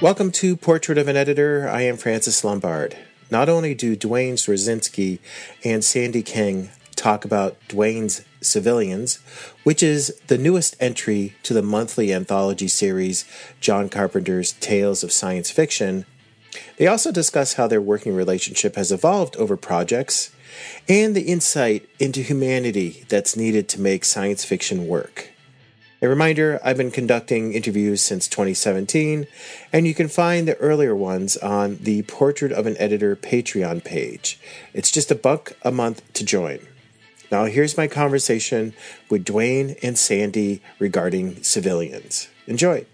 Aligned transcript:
Welcome 0.00 0.32
to 0.32 0.56
Portrait 0.56 0.96
of 0.96 1.08
an 1.08 1.16
Editor. 1.18 1.68
I 1.68 1.82
am 1.82 1.98
Francis 1.98 2.42
Lombard. 2.42 2.96
Not 3.30 3.50
only 3.50 3.74
do 3.74 3.94
Duane 3.94 4.36
Swierczynski 4.36 5.18
and 5.62 5.84
Sandy 5.84 6.22
King 6.22 6.70
talk 6.96 7.26
about 7.26 7.58
Duane's 7.68 8.24
Civilians, 8.40 9.18
which 9.62 9.82
is 9.82 10.18
the 10.28 10.38
newest 10.38 10.74
entry 10.80 11.36
to 11.42 11.52
the 11.52 11.60
monthly 11.60 12.14
anthology 12.14 12.66
series 12.66 13.26
John 13.60 13.90
Carpenter's 13.90 14.52
Tales 14.52 15.04
of 15.04 15.12
Science 15.12 15.50
Fiction, 15.50 16.06
they 16.78 16.86
also 16.86 17.12
discuss 17.12 17.52
how 17.52 17.66
their 17.66 17.82
working 17.82 18.14
relationship 18.14 18.76
has 18.76 18.90
evolved 18.90 19.36
over 19.36 19.54
projects 19.54 20.32
and 20.88 21.14
the 21.14 21.28
insight 21.28 21.86
into 21.98 22.22
humanity 22.22 23.04
that's 23.10 23.36
needed 23.36 23.68
to 23.68 23.80
make 23.82 24.06
science 24.06 24.46
fiction 24.46 24.88
work. 24.88 25.30
A 26.02 26.08
reminder 26.08 26.58
I've 26.64 26.78
been 26.78 26.90
conducting 26.90 27.52
interviews 27.52 28.00
since 28.00 28.26
2017, 28.26 29.26
and 29.70 29.86
you 29.86 29.92
can 29.92 30.08
find 30.08 30.48
the 30.48 30.56
earlier 30.56 30.96
ones 30.96 31.36
on 31.36 31.76
the 31.76 32.00
Portrait 32.04 32.52
of 32.52 32.66
an 32.66 32.74
Editor 32.78 33.14
Patreon 33.14 33.84
page. 33.84 34.40
It's 34.72 34.90
just 34.90 35.10
a 35.10 35.14
buck 35.14 35.52
a 35.60 35.70
month 35.70 36.10
to 36.14 36.24
join. 36.24 36.66
Now, 37.30 37.44
here's 37.44 37.76
my 37.76 37.86
conversation 37.86 38.72
with 39.10 39.26
Duane 39.26 39.76
and 39.82 39.98
Sandy 39.98 40.62
regarding 40.78 41.42
civilians. 41.42 42.30
Enjoy. 42.46 42.86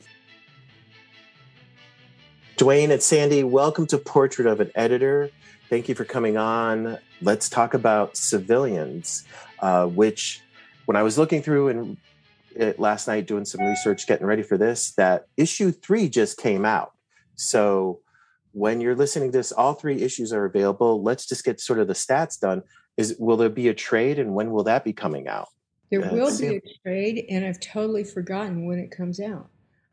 Duane 2.56 2.91
and 2.91 3.00
Sandy, 3.00 3.45
welcome 3.45 3.86
to 3.86 3.98
Portrait 3.98 4.48
of 4.48 4.59
an 4.59 4.73
Editor. 4.75 5.30
Thank 5.70 5.88
you 5.88 5.95
for 5.95 6.05
coming 6.05 6.36
on. 6.36 6.98
Let's 7.23 7.48
talk 7.48 7.73
about 7.73 8.16
civilians, 8.16 9.23
uh, 9.61 9.86
which, 9.86 10.41
when 10.86 10.97
I 10.97 11.05
was 11.05 11.16
looking 11.16 11.41
through 11.41 11.69
and 11.69 11.97
last 12.78 13.09
night 13.09 13.27
doing 13.27 13.45
some 13.45 13.60
research, 13.65 14.06
getting 14.06 14.27
ready 14.27 14.42
for 14.42 14.59
this, 14.59 14.92
that 14.92 15.27
issue 15.36 15.70
three 15.70 16.08
just 16.08 16.39
came 16.39 16.64
out. 16.64 16.92
So 17.34 18.00
when 18.53 18.80
you're 18.80 18.94
listening 18.94 19.33
to 19.33 19.39
this, 19.39 19.53
all 19.53 19.75
three 19.75 20.03
issues 20.03 20.33
are 20.33 20.44
available. 20.47 21.03
Let's 21.03 21.27
just 21.27 21.45
get 21.45 21.61
sort 21.61 21.78
of 21.78 21.89
the 21.89 21.95
stats 21.95 22.41
done. 22.41 22.62
Is 22.97 23.14
will 23.19 23.36
there 23.36 23.50
be 23.50 23.69
a 23.69 23.75
trade, 23.75 24.19
and 24.19 24.34
when 24.34 24.50
will 24.50 24.64
that 24.64 24.83
be 24.83 24.95
coming 24.95 25.28
out? 25.28 25.48
There 25.91 26.03
uh, 26.03 26.11
will 26.11 26.39
be 26.39 26.56
a 26.56 26.62
trade, 26.83 27.27
and 27.28 27.45
I've 27.45 27.61
totally 27.61 28.05
forgotten 28.05 28.64
when 28.64 28.78
it 28.78 28.91
comes 28.91 29.20
out. 29.20 29.50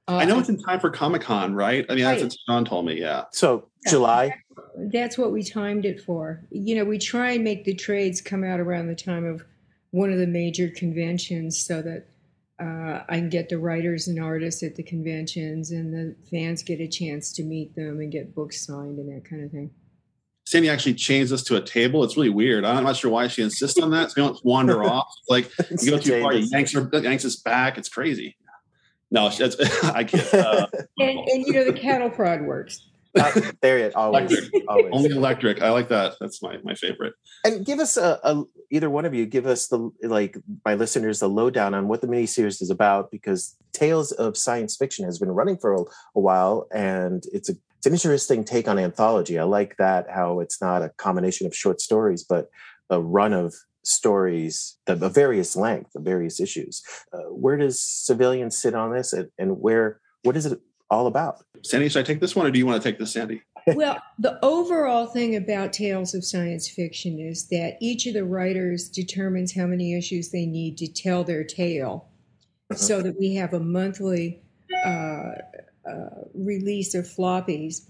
Uh, 0.07 0.15
I 0.15 0.25
know 0.25 0.39
it's 0.39 0.49
in 0.49 0.57
time 0.57 0.79
for 0.79 0.89
Comic 0.89 1.21
Con, 1.21 1.53
right? 1.53 1.85
I 1.89 1.95
mean, 1.95 2.05
right. 2.05 2.19
that's 2.19 2.23
what 2.23 2.37
Sean 2.47 2.65
told 2.65 2.85
me. 2.85 2.99
Yeah. 2.99 3.25
So 3.31 3.67
July. 3.87 4.33
That's 4.77 5.17
what 5.17 5.31
we 5.31 5.43
timed 5.43 5.85
it 5.85 5.99
for. 5.99 6.41
You 6.49 6.75
know, 6.75 6.85
we 6.85 6.97
try 6.97 7.31
and 7.31 7.43
make 7.43 7.65
the 7.65 7.75
trades 7.75 8.21
come 8.21 8.43
out 8.43 8.59
around 8.59 8.87
the 8.87 8.95
time 8.95 9.25
of 9.25 9.43
one 9.91 10.11
of 10.11 10.17
the 10.17 10.27
major 10.27 10.69
conventions, 10.69 11.59
so 11.59 11.81
that 11.81 12.07
uh, 12.63 13.03
I 13.09 13.17
can 13.17 13.29
get 13.29 13.49
the 13.49 13.57
writers 13.57 14.07
and 14.07 14.23
artists 14.23 14.63
at 14.63 14.75
the 14.75 14.83
conventions, 14.83 15.71
and 15.71 15.93
the 15.93 16.15
fans 16.31 16.63
get 16.63 16.79
a 16.79 16.87
chance 16.87 17.33
to 17.33 17.43
meet 17.43 17.75
them 17.75 17.99
and 17.99 18.11
get 18.11 18.33
books 18.33 18.65
signed 18.65 18.99
and 18.99 19.09
that 19.13 19.27
kind 19.29 19.43
of 19.43 19.51
thing. 19.51 19.71
Sandy 20.45 20.69
actually 20.69 20.93
chains 20.93 21.31
us 21.33 21.43
to 21.43 21.55
a 21.55 21.61
table. 21.61 22.03
It's 22.03 22.15
really 22.15 22.29
weird. 22.29 22.65
I'm 22.65 22.83
not 22.83 22.95
sure 22.95 23.11
why 23.11 23.27
she 23.27 23.41
insists 23.41 23.79
on 23.79 23.91
that. 23.91 24.11
So 24.11 24.21
we 24.21 24.27
don't 24.27 24.45
wander 24.45 24.83
off. 24.91 25.13
Like 25.29 25.49
you 25.81 25.91
go 25.91 25.97
too 25.97 26.21
far, 26.21 26.33
yanks 26.33 26.73
her, 26.73 26.89
yanks 26.93 27.25
us 27.25 27.37
back. 27.37 27.77
It's 27.77 27.89
crazy. 27.89 28.37
No, 29.09 29.29
that's 29.29 29.55
I 29.83 30.03
can't. 30.03 30.33
Uh, 30.33 30.67
and, 30.99 31.19
and 31.19 31.45
you 31.45 31.53
know 31.53 31.65
the 31.65 31.73
cattle 31.73 32.09
prod 32.09 32.41
works. 32.41 32.89
Uh, 33.19 33.51
there 33.61 33.77
it 33.77 33.95
always, 33.95 34.31
electric. 34.31 34.63
always. 34.67 34.89
Only 34.91 35.09
electric. 35.11 35.61
I 35.61 35.69
like 35.69 35.89
that. 35.89 36.15
That's 36.19 36.41
my 36.41 36.57
my 36.63 36.75
favorite. 36.75 37.13
And 37.43 37.65
give 37.65 37.79
us 37.79 37.97
a, 37.97 38.19
a, 38.23 38.43
either 38.71 38.89
one 38.89 39.05
of 39.05 39.13
you 39.13 39.25
give 39.25 39.45
us 39.45 39.67
the 39.67 39.91
like 40.03 40.37
my 40.65 40.73
listeners 40.73 41.19
the 41.19 41.29
lowdown 41.29 41.73
on 41.73 41.87
what 41.87 42.01
the 42.01 42.07
miniseries 42.07 42.61
is 42.61 42.69
about 42.69 43.11
because 43.11 43.55
Tales 43.73 44.11
of 44.11 44.37
Science 44.37 44.75
Fiction 44.75 45.05
has 45.05 45.19
been 45.19 45.31
running 45.31 45.57
for 45.57 45.73
a, 45.73 45.81
a 46.15 46.19
while 46.19 46.67
and 46.73 47.23
it's 47.31 47.49
a 47.49 47.53
it's 47.77 47.87
an 47.87 47.93
interesting 47.93 48.45
take 48.45 48.69
on 48.69 48.79
anthology. 48.79 49.37
I 49.37 49.43
like 49.43 49.75
that 49.77 50.09
how 50.09 50.39
it's 50.39 50.61
not 50.61 50.81
a 50.81 50.89
combination 50.97 51.45
of 51.45 51.55
short 51.55 51.81
stories 51.81 52.23
but 52.23 52.49
a 52.89 53.01
run 53.01 53.33
of 53.33 53.53
stories 53.83 54.77
of 54.87 54.99
various 55.13 55.55
length, 55.55 55.95
of 55.95 56.03
various 56.03 56.39
issues. 56.39 56.81
Uh, 57.11 57.29
where 57.29 57.57
does 57.57 57.81
civilians 57.81 58.57
sit 58.57 58.73
on 58.73 58.93
this, 58.93 59.13
and, 59.13 59.29
and 59.37 59.59
where 59.59 59.99
what 60.23 60.37
is 60.37 60.45
it 60.45 60.59
all 60.93 61.07
about? 61.07 61.43
Sandy, 61.63 61.89
should 61.89 61.99
I 61.99 62.03
take 62.03 62.19
this 62.19 62.35
one, 62.35 62.45
or 62.45 62.51
do 62.51 62.59
you 62.59 62.65
want 62.65 62.81
to 62.81 62.89
take 62.89 62.99
this, 62.99 63.11
Sandy? 63.13 63.41
well, 63.67 63.97
the 64.19 64.37
overall 64.43 65.05
thing 65.05 65.35
about 65.35 65.73
Tales 65.73 66.13
of 66.13 66.25
Science 66.25 66.69
Fiction 66.69 67.19
is 67.19 67.47
that 67.47 67.77
each 67.79 68.05
of 68.05 68.13
the 68.13 68.25
writers 68.25 68.89
determines 68.89 69.55
how 69.55 69.65
many 69.65 69.97
issues 69.97 70.29
they 70.29 70.45
need 70.45 70.77
to 70.77 70.87
tell 70.87 71.23
their 71.23 71.43
tale, 71.43 72.07
uh-huh. 72.69 72.77
so 72.77 73.01
that 73.01 73.17
we 73.19 73.35
have 73.35 73.53
a 73.53 73.59
monthly 73.59 74.41
uh, 74.85 75.31
uh, 75.89 76.09
release 76.33 76.93
of 76.95 77.05
floppies, 77.05 77.87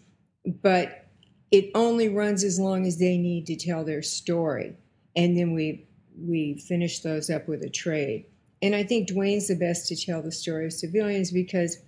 but 0.62 1.08
it 1.52 1.72
only 1.76 2.10
runs 2.10 2.44
as 2.44 2.60
long 2.60 2.86
as 2.86 2.98
they 2.98 3.18
need 3.18 3.46
to 3.48 3.56
tell 3.56 3.84
their 3.84 4.02
story 4.02 4.76
and 5.16 5.38
then 5.38 5.54
we 5.54 5.86
we 6.18 6.56
finish 6.56 7.00
those 7.00 7.30
up 7.30 7.48
with 7.48 7.64
a 7.64 7.70
trade. 7.70 8.26
And 8.62 8.76
I 8.76 8.84
think 8.84 9.08
Duane's 9.08 9.48
the 9.48 9.56
best 9.56 9.88
to 9.88 9.96
tell 9.96 10.22
the 10.22 10.32
story 10.32 10.66
of 10.66 10.74
civilians 10.74 11.32
because 11.32 11.80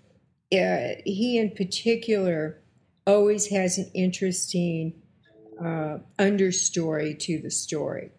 uh, 0.53 1.01
he, 1.06 1.38
in 1.38 1.51
particular, 1.51 2.61
always 3.07 3.47
has 3.47 3.78
an 3.78 3.89
interesting 3.94 4.94
uh, 5.59 6.00
understory 6.19 7.17
to 7.19 7.39
the 7.39 7.51
story. 7.51 8.11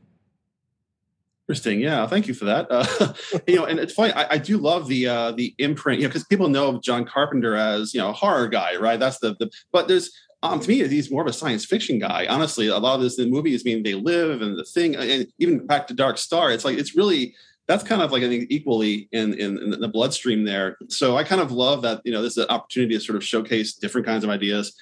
Interesting. 1.49 1.81
Yeah. 1.81 2.07
Thank 2.09 2.27
you 2.27 2.35
for 2.35 2.47
that. 2.47 2.67
Uh, 2.69 3.13
you 3.47 3.55
know, 3.55 3.67
and 3.67 3.79
it's 3.79 3.93
funny. 3.93 4.13
I, 4.13 4.33
I 4.33 4.39
do 4.39 4.59
love 4.59 4.89
the 4.89 5.07
uh, 5.07 5.31
the 5.31 5.55
imprint. 5.59 6.01
You 6.01 6.07
know, 6.07 6.09
because 6.09 6.25
people 6.25 6.49
know 6.49 6.81
John 6.81 7.05
Carpenter 7.05 7.55
as 7.55 7.95
you 7.95 8.01
know 8.01 8.11
a 8.11 8.13
horror 8.13 8.49
guy, 8.49 8.75
right? 8.77 8.99
That's 8.99 9.21
the 9.21 9.37
the. 9.39 9.49
But 9.71 9.87
there's 9.87 10.11
um, 10.43 10.61
to 10.61 10.69
me, 10.69 10.87
he's 10.89 11.11
more 11.11 11.23
of 11.23 11.29
a 11.29 11.33
science 11.33 11.65
fiction 11.65 11.99
guy. 11.99 12.27
Honestly, 12.29 12.67
a 12.67 12.79
lot 12.79 12.97
of 12.97 13.03
this 13.03 13.19
in 13.19 13.31
movies 13.31 13.65
mean 13.65 13.83
they 13.83 13.95
live 13.95 14.43
and 14.43 14.59
the 14.59 14.65
thing, 14.65 14.97
and 14.97 15.29
even 15.39 15.67
back 15.67 15.87
to 15.87 15.95
Dark 15.95 16.19
Star, 16.19 16.51
it's 16.51 16.65
like 16.65 16.79
it's 16.79 16.97
really 16.97 17.35
that's 17.67 17.83
kind 17.83 18.01
of 18.01 18.13
like 18.13 18.23
I 18.23 18.29
think 18.29 18.47
equally 18.51 19.09
in, 19.13 19.35
in, 19.35 19.59
in 19.59 19.81
the 19.81 19.89
bloodstream 19.89 20.45
there. 20.45 20.79
So 20.89 21.17
I 21.17 21.25
kind 21.25 21.41
of 21.41 21.53
love 21.53 21.83
that 21.83 22.01
you 22.05 22.13
know 22.13 22.23
this 22.23 22.37
is 22.37 22.45
an 22.45 22.51
opportunity 22.51 22.95
to 22.95 23.01
sort 23.01 23.17
of 23.17 23.25
showcase 23.25 23.75
different 23.75 24.07
kinds 24.07 24.25
of 24.25 24.31
ideas 24.31 24.77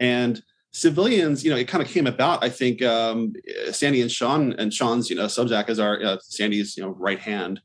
and 0.00 0.42
civilians. 0.72 1.44
You 1.44 1.50
know, 1.50 1.56
it 1.56 1.68
kind 1.68 1.82
of 1.82 1.88
came 1.88 2.06
about. 2.06 2.42
I 2.42 2.48
think 2.48 2.82
um, 2.82 3.34
Sandy 3.70 4.02
and 4.02 4.10
Sean 4.10 4.52
and 4.54 4.72
Sean's 4.72 5.08
you 5.10 5.16
know 5.16 5.26
Substack 5.26 5.68
is 5.68 5.78
our 5.78 6.02
uh, 6.02 6.16
Sandy's 6.20 6.76
you 6.76 6.82
know 6.82 6.90
right 6.90 7.18
hand 7.18 7.60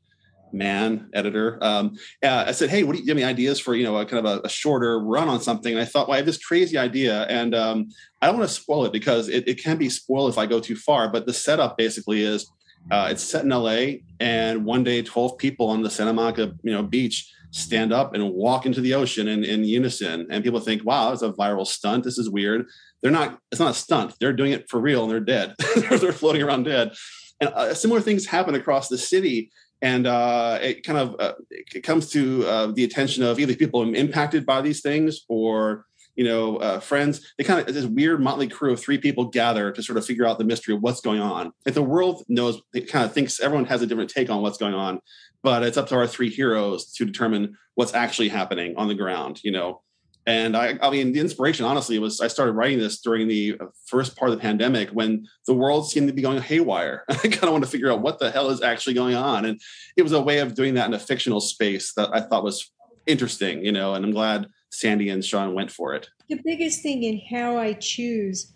man 0.52 1.08
editor 1.14 1.58
um, 1.62 1.96
uh, 2.24 2.44
i 2.46 2.50
said 2.50 2.68
hey 2.68 2.82
what 2.82 2.96
do 2.96 3.02
you, 3.02 3.06
have 3.06 3.16
any 3.16 3.24
ideas 3.24 3.60
for 3.60 3.76
you 3.76 3.84
know 3.84 3.96
a 3.96 4.04
kind 4.04 4.26
of 4.26 4.38
a, 4.38 4.40
a, 4.44 4.48
shorter 4.48 4.98
run 4.98 5.28
on 5.28 5.40
something 5.40 5.72
and 5.72 5.80
i 5.80 5.84
thought 5.84 6.08
well 6.08 6.14
i 6.14 6.16
have 6.16 6.26
this 6.26 6.44
crazy 6.44 6.76
idea 6.76 7.22
and 7.26 7.54
um, 7.54 7.88
i 8.20 8.26
don't 8.26 8.36
want 8.36 8.48
to 8.48 8.54
spoil 8.54 8.84
it 8.84 8.92
because 8.92 9.28
it, 9.28 9.46
it, 9.46 9.62
can 9.62 9.76
be 9.76 9.88
spoiled 9.88 10.28
if 10.28 10.38
i 10.38 10.46
go 10.46 10.58
too 10.58 10.74
far 10.74 11.08
but 11.08 11.24
the 11.24 11.32
setup 11.32 11.78
basically 11.78 12.22
is 12.22 12.50
uh, 12.90 13.08
it's 13.10 13.22
set 13.22 13.44
in 13.44 13.50
la 13.50 13.78
and 14.20 14.64
one 14.64 14.84
day 14.84 15.02
12 15.02 15.38
people 15.38 15.68
on 15.68 15.82
the 15.82 15.90
santa 15.90 16.12
monica 16.12 16.52
you 16.62 16.72
know 16.72 16.82
beach 16.82 17.32
stand 17.50 17.92
up 17.92 18.14
and 18.14 18.32
walk 18.32 18.66
into 18.66 18.80
the 18.80 18.94
ocean 18.94 19.28
in, 19.28 19.44
in 19.44 19.64
unison. 19.64 20.26
And 20.30 20.44
people 20.44 20.60
think 20.60 20.84
wow 20.84 21.12
it's 21.12 21.22
a 21.22 21.32
viral 21.32 21.66
stunt. 21.66 22.04
This 22.04 22.18
is 22.18 22.30
weird. 22.30 22.66
They're 23.02 23.10
not 23.10 23.38
it's 23.50 23.60
not 23.60 23.72
a 23.72 23.74
stunt. 23.74 24.14
They're 24.20 24.32
doing 24.32 24.52
it 24.52 24.68
for 24.68 24.80
real 24.80 25.02
and 25.02 25.10
they're 25.10 25.20
dead. 25.20 25.54
They're 25.76 26.12
floating 26.12 26.42
around 26.42 26.64
dead. 26.64 26.92
And 27.40 27.50
uh, 27.50 27.74
similar 27.74 28.00
things 28.00 28.26
happen 28.26 28.54
across 28.54 28.88
the 28.88 28.98
city 28.98 29.50
and 29.82 30.06
uh, 30.06 30.58
it 30.60 30.84
kind 30.84 30.98
of 30.98 31.16
uh, 31.18 31.32
it 31.50 31.82
comes 31.82 32.10
to 32.10 32.46
uh, 32.46 32.66
the 32.66 32.84
attention 32.84 33.22
of 33.22 33.40
either 33.40 33.54
people 33.54 33.82
impacted 33.94 34.44
by 34.44 34.60
these 34.60 34.82
things 34.82 35.20
or 35.28 35.86
you 36.20 36.26
know 36.26 36.58
uh, 36.58 36.78
friends 36.78 37.32
they 37.38 37.44
kind 37.44 37.66
of 37.66 37.74
this 37.74 37.86
weird 37.86 38.20
motley 38.20 38.46
crew 38.46 38.74
of 38.74 38.78
three 38.78 38.98
people 38.98 39.24
gather 39.24 39.72
to 39.72 39.82
sort 39.82 39.96
of 39.96 40.04
figure 40.04 40.26
out 40.26 40.36
the 40.36 40.44
mystery 40.44 40.74
of 40.74 40.82
what's 40.82 41.00
going 41.00 41.18
on 41.18 41.50
if 41.64 41.72
the 41.72 41.82
world 41.82 42.22
knows 42.28 42.60
it 42.74 42.90
kind 42.90 43.06
of 43.06 43.12
thinks 43.14 43.40
everyone 43.40 43.64
has 43.64 43.80
a 43.80 43.86
different 43.86 44.10
take 44.10 44.28
on 44.28 44.42
what's 44.42 44.58
going 44.58 44.74
on 44.74 45.00
but 45.42 45.62
it's 45.62 45.78
up 45.78 45.88
to 45.88 45.94
our 45.94 46.06
three 46.06 46.28
heroes 46.28 46.92
to 46.92 47.06
determine 47.06 47.56
what's 47.74 47.94
actually 47.94 48.28
happening 48.28 48.74
on 48.76 48.86
the 48.86 48.94
ground 48.94 49.40
you 49.42 49.50
know 49.50 49.80
and 50.26 50.54
I, 50.54 50.78
I 50.82 50.90
mean, 50.90 51.12
the 51.12 51.18
inspiration, 51.18 51.64
honestly, 51.64 51.98
was 51.98 52.20
I 52.20 52.28
started 52.28 52.52
writing 52.52 52.78
this 52.78 53.00
during 53.00 53.26
the 53.26 53.56
first 53.86 54.16
part 54.16 54.30
of 54.30 54.36
the 54.36 54.42
pandemic 54.42 54.90
when 54.90 55.26
the 55.46 55.54
world 55.54 55.88
seemed 55.88 56.08
to 56.08 56.12
be 56.12 56.20
going 56.20 56.40
haywire. 56.40 57.04
I 57.08 57.14
kind 57.14 57.44
of 57.44 57.52
want 57.52 57.64
to 57.64 57.70
figure 57.70 57.90
out 57.90 58.02
what 58.02 58.18
the 58.18 58.30
hell 58.30 58.50
is 58.50 58.60
actually 58.60 58.94
going 58.94 59.14
on. 59.14 59.46
And 59.46 59.58
it 59.96 60.02
was 60.02 60.12
a 60.12 60.20
way 60.20 60.40
of 60.40 60.54
doing 60.54 60.74
that 60.74 60.86
in 60.86 60.94
a 60.94 60.98
fictional 60.98 61.40
space 61.40 61.94
that 61.94 62.10
I 62.12 62.20
thought 62.20 62.44
was 62.44 62.70
interesting, 63.06 63.64
you 63.64 63.72
know, 63.72 63.94
and 63.94 64.04
I'm 64.04 64.12
glad 64.12 64.46
Sandy 64.70 65.08
and 65.08 65.24
Sean 65.24 65.54
went 65.54 65.70
for 65.70 65.94
it. 65.94 66.08
The 66.28 66.40
biggest 66.44 66.82
thing 66.82 67.02
in 67.02 67.20
how 67.30 67.58
I 67.58 67.74
choose 67.74 68.52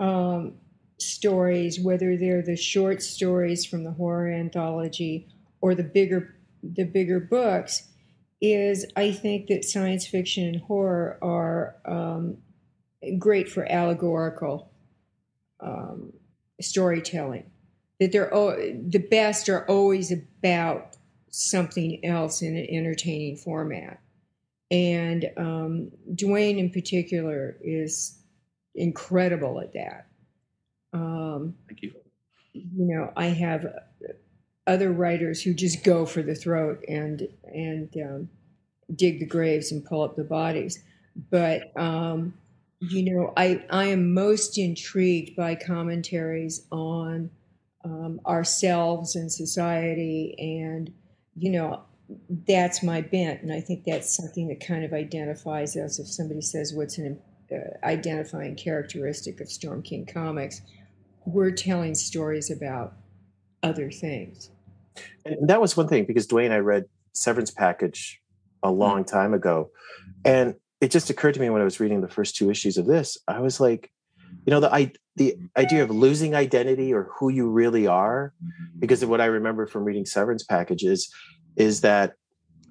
um, 0.00 0.54
stories, 0.98 1.78
whether 1.80 2.16
they're 2.16 2.42
the 2.42 2.56
short 2.56 3.02
stories 3.02 3.64
from 3.64 3.84
the 3.84 3.92
horror 3.92 4.32
anthology 4.32 5.28
or 5.60 5.74
the 5.74 5.84
bigger 5.84 6.34
the 6.62 6.84
bigger 6.84 7.20
books, 7.20 7.88
is 8.40 8.86
I 8.96 9.12
think 9.12 9.46
that 9.48 9.64
science 9.64 10.06
fiction 10.06 10.44
and 10.46 10.60
horror 10.62 11.18
are 11.22 11.76
um, 11.84 12.38
great 13.18 13.48
for 13.48 13.70
allegorical 13.70 14.72
um, 15.60 16.12
storytelling. 16.60 17.50
That 18.00 18.12
they're 18.12 18.30
the 18.30 19.06
best 19.10 19.48
are 19.48 19.64
always 19.66 20.12
about 20.12 20.96
something 21.30 22.04
else 22.04 22.42
in 22.42 22.56
an 22.56 22.66
entertaining 22.70 23.36
format. 23.36 24.00
And 24.70 25.30
um, 25.36 25.90
Duane, 26.14 26.58
in 26.58 26.70
particular, 26.70 27.56
is 27.62 28.18
incredible 28.74 29.60
at 29.60 29.72
that. 29.72 30.06
Um, 30.92 31.54
Thank 31.68 31.82
you. 31.82 31.92
You 32.52 32.64
know, 32.94 33.12
I 33.16 33.26
have 33.26 33.66
other 34.66 34.92
writers 34.92 35.42
who 35.42 35.54
just 35.54 35.82
go 35.82 36.04
for 36.04 36.22
the 36.22 36.34
throat 36.34 36.84
and 36.88 37.26
and 37.44 37.88
um, 38.04 38.28
dig 38.94 39.20
the 39.20 39.26
graves 39.26 39.72
and 39.72 39.84
pull 39.84 40.02
up 40.02 40.16
the 40.16 40.24
bodies. 40.24 40.82
But 41.30 41.72
um, 41.76 42.34
you 42.80 43.02
know, 43.14 43.32
I 43.36 43.64
I 43.70 43.86
am 43.86 44.12
most 44.14 44.58
intrigued 44.58 45.36
by 45.36 45.54
commentaries 45.54 46.66
on 46.70 47.30
um, 47.84 48.20
ourselves 48.26 49.16
and 49.16 49.32
society, 49.32 50.34
and 50.38 50.92
you 51.36 51.50
know, 51.50 51.82
that's 52.46 52.82
my 52.82 53.00
bent, 53.00 53.42
and 53.42 53.52
I 53.52 53.60
think 53.60 53.84
that's 53.84 54.16
something 54.16 54.48
that 54.48 54.60
kind 54.60 54.84
of 54.84 54.92
identifies 54.92 55.76
us. 55.76 55.98
If 55.98 56.08
somebody 56.08 56.40
says 56.40 56.72
what's 56.72 56.98
an 56.98 57.18
uh, 57.52 57.86
identifying 57.86 58.56
characteristic 58.56 59.40
of 59.40 59.50
Storm 59.50 59.82
King 59.82 60.06
comics, 60.06 60.62
we're 61.26 61.50
telling 61.50 61.94
stories 61.94 62.50
about 62.50 62.94
other 63.62 63.90
things. 63.90 64.50
And 65.24 65.48
that 65.48 65.60
was 65.60 65.76
one 65.76 65.88
thing 65.88 66.04
because 66.04 66.26
Duane, 66.26 66.52
I 66.52 66.58
read 66.58 66.84
Severance 67.12 67.50
Package 67.50 68.20
a 68.62 68.68
mm-hmm. 68.68 68.78
long 68.78 69.04
time 69.04 69.34
ago, 69.34 69.70
and 70.24 70.54
it 70.80 70.90
just 70.90 71.10
occurred 71.10 71.34
to 71.34 71.40
me 71.40 71.50
when 71.50 71.60
I 71.60 71.64
was 71.64 71.80
reading 71.80 72.00
the 72.00 72.08
first 72.08 72.36
two 72.36 72.50
issues 72.50 72.78
of 72.78 72.86
this. 72.86 73.18
I 73.26 73.40
was 73.40 73.60
like, 73.60 73.90
you 74.46 74.50
know, 74.50 74.60
the 74.60 74.72
I, 74.72 74.92
the 75.16 75.36
idea 75.56 75.82
of 75.82 75.90
losing 75.90 76.34
identity 76.34 76.94
or 76.94 77.10
who 77.18 77.28
you 77.28 77.50
really 77.50 77.86
are, 77.86 78.32
because 78.78 79.02
of 79.02 79.08
what 79.08 79.20
I 79.20 79.26
remember 79.26 79.66
from 79.66 79.84
reading 79.84 80.06
Severance 80.06 80.44
Package 80.44 80.84
is, 80.84 81.12
is 81.56 81.80
that 81.82 82.14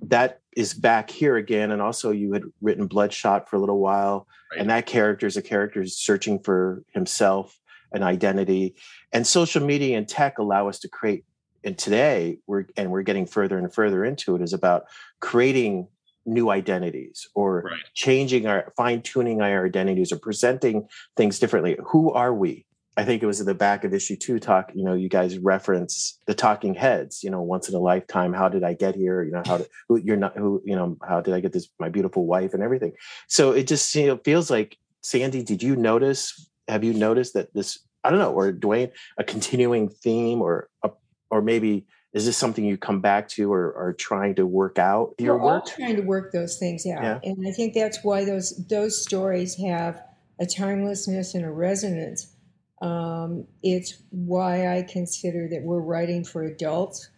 that 0.03 0.41
is 0.55 0.73
back 0.73 1.09
here 1.09 1.35
again. 1.37 1.71
And 1.71 1.81
also, 1.81 2.11
you 2.11 2.33
had 2.33 2.43
written 2.61 2.87
Bloodshot 2.87 3.49
for 3.49 3.55
a 3.55 3.59
little 3.59 3.79
while, 3.79 4.27
right. 4.51 4.61
and 4.61 4.69
that 4.69 4.85
character 4.85 5.27
is 5.27 5.37
a 5.37 5.41
character 5.41 5.85
searching 5.85 6.39
for 6.39 6.83
himself, 6.93 7.59
an 7.91 8.03
identity. 8.03 8.75
And 9.11 9.25
social 9.25 9.63
media 9.63 9.97
and 9.97 10.07
tech 10.07 10.37
allow 10.39 10.67
us 10.67 10.79
to 10.79 10.87
create 10.87 11.25
and 11.63 11.77
today 11.77 12.39
we're 12.47 12.65
and 12.77 12.91
we're 12.91 13.03
getting 13.03 13.25
further 13.25 13.57
and 13.57 13.73
further 13.73 14.05
into 14.05 14.35
it 14.35 14.41
is 14.41 14.53
about 14.53 14.85
creating 15.19 15.87
new 16.25 16.49
identities 16.49 17.27
or 17.35 17.61
right. 17.61 17.79
changing 17.93 18.47
our 18.47 18.73
fine 18.75 19.01
tuning 19.01 19.41
our 19.41 19.65
identities 19.65 20.11
or 20.11 20.17
presenting 20.17 20.87
things 21.15 21.39
differently 21.39 21.77
who 21.85 22.11
are 22.11 22.33
we 22.33 22.65
i 22.97 23.05
think 23.05 23.23
it 23.23 23.25
was 23.25 23.39
at 23.39 23.45
the 23.45 23.53
back 23.53 23.83
of 23.83 23.93
issue 23.93 24.15
two 24.15 24.39
talk 24.39 24.71
you 24.73 24.83
know 24.83 24.93
you 24.93 25.09
guys 25.09 25.37
reference 25.37 26.19
the 26.27 26.33
talking 26.33 26.73
heads 26.73 27.23
you 27.23 27.29
know 27.29 27.41
once 27.41 27.69
in 27.69 27.75
a 27.75 27.79
lifetime 27.79 28.33
how 28.33 28.49
did 28.49 28.63
i 28.63 28.73
get 28.73 28.95
here 28.95 29.23
you 29.23 29.31
know 29.31 29.43
how 29.45 29.57
did 29.57 29.67
who 29.87 29.97
you're 29.97 30.17
not 30.17 30.35
who 30.35 30.61
you 30.65 30.75
know 30.75 30.97
how 31.07 31.21
did 31.21 31.33
i 31.33 31.39
get 31.39 31.53
this 31.53 31.69
my 31.79 31.89
beautiful 31.89 32.25
wife 32.25 32.53
and 32.53 32.61
everything 32.61 32.91
so 33.27 33.51
it 33.51 33.67
just 33.67 33.93
you 33.95 34.07
know, 34.07 34.17
feels 34.25 34.49
like 34.49 34.77
sandy 35.01 35.43
did 35.43 35.63
you 35.63 35.75
notice 35.75 36.49
have 36.67 36.83
you 36.83 36.93
noticed 36.93 37.33
that 37.33 37.53
this 37.53 37.79
i 38.03 38.09
don't 38.09 38.19
know 38.19 38.33
or 38.33 38.51
duane 38.51 38.91
a 39.17 39.23
continuing 39.23 39.87
theme 39.89 40.41
or 40.41 40.69
a 40.83 40.89
or 41.29 41.41
maybe 41.41 41.85
is 42.13 42.25
this 42.25 42.37
something 42.37 42.65
you 42.65 42.77
come 42.77 43.01
back 43.01 43.27
to 43.27 43.51
or 43.51 43.75
are 43.75 43.93
trying 43.93 44.35
to 44.35 44.45
work 44.45 44.79
out 44.79 45.13
your 45.19 45.37
We're 45.37 45.43
work? 45.43 45.63
all 45.63 45.67
trying 45.67 45.95
to 45.97 46.01
work 46.01 46.31
those 46.31 46.57
things 46.57 46.85
out. 46.87 47.03
Yeah. 47.03 47.19
And 47.23 47.47
I 47.47 47.51
think 47.51 47.73
that's 47.73 48.03
why 48.03 48.25
those 48.25 48.65
those 48.67 49.01
stories 49.01 49.55
have 49.55 50.01
a 50.39 50.45
timelessness 50.45 51.35
and 51.35 51.45
a 51.45 51.51
resonance. 51.51 52.33
Um, 52.81 53.45
it's 53.63 53.95
why 54.11 54.77
I 54.77 54.83
consider 54.83 55.47
that 55.49 55.63
we're 55.63 55.79
writing 55.79 56.23
for 56.23 56.43
adults 56.43 57.09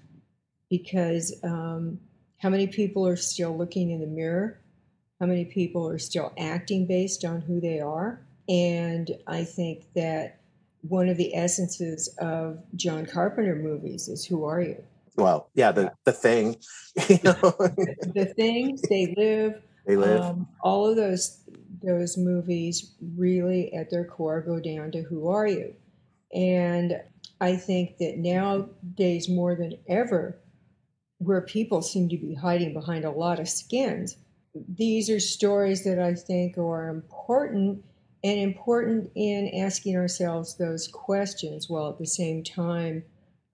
because 0.69 1.38
um, 1.44 2.00
how 2.38 2.50
many 2.50 2.67
people 2.67 3.06
are 3.06 3.17
still 3.17 3.57
looking 3.57 3.91
in 3.91 4.00
the 4.00 4.07
mirror? 4.07 4.59
How 5.19 5.25
many 5.25 5.45
people 5.45 5.88
are 5.89 6.00
still 6.00 6.31
acting 6.38 6.85
based 6.85 7.25
on 7.25 7.41
who 7.41 7.59
they 7.59 7.79
are? 7.79 8.21
And 8.47 9.11
I 9.27 9.44
think 9.44 9.85
that 9.95 10.39
one 10.81 11.09
of 11.09 11.17
the 11.17 11.35
essences 11.35 12.15
of 12.19 12.59
John 12.75 13.06
Carpenter 13.06 13.56
movies 13.56 14.07
is 14.07 14.25
Who 14.25 14.45
Are 14.45 14.61
You? 14.61 14.81
Well, 15.17 15.50
yeah, 15.53 15.71
the, 15.71 15.91
the 16.06 16.13
thing. 16.13 16.56
You 17.09 17.19
know? 17.23 17.33
the 18.13 18.31
thing, 18.35 18.77
They 18.89 19.13
Live. 19.17 19.61
They 19.85 19.95
Live. 19.95 20.21
Um, 20.21 20.47
all 20.61 20.88
of 20.88 20.95
those 20.95 21.41
those 21.81 22.18
movies 22.18 22.96
really 23.16 23.74
at 23.74 23.90
their 23.90 24.06
core 24.06 24.42
go 24.42 24.60
down 24.60 24.92
to 24.92 25.02
Who 25.04 25.28
Are 25.28 25.48
You? 25.48 25.74
And 26.34 27.02
I 27.42 27.56
think 27.56 27.98
that 27.98 28.18
nowadays 28.18 29.30
more 29.30 29.56
than 29.56 29.74
ever, 29.88 30.40
where 31.18 31.42
people 31.42 31.81
seem 31.81 32.10
to 32.10 32.18
be 32.18 32.34
hiding 32.34 32.74
behind 32.74 33.06
a 33.06 33.12
lot 33.12 33.40
of 33.40 33.50
skins, 33.50 34.18
these 34.54 35.10
are 35.10 35.20
stories 35.20 35.84
that 35.84 36.00
I 36.00 36.14
think 36.14 36.58
are 36.58 36.90
important 36.90 37.84
and 38.24 38.40
important 38.40 39.12
in 39.16 39.50
asking 39.64 39.96
ourselves 39.96 40.58
those 40.58 40.88
questions 40.88 41.70
while 41.70 41.90
at 41.90 41.98
the 41.98 42.06
same 42.06 42.44
time 42.44 43.04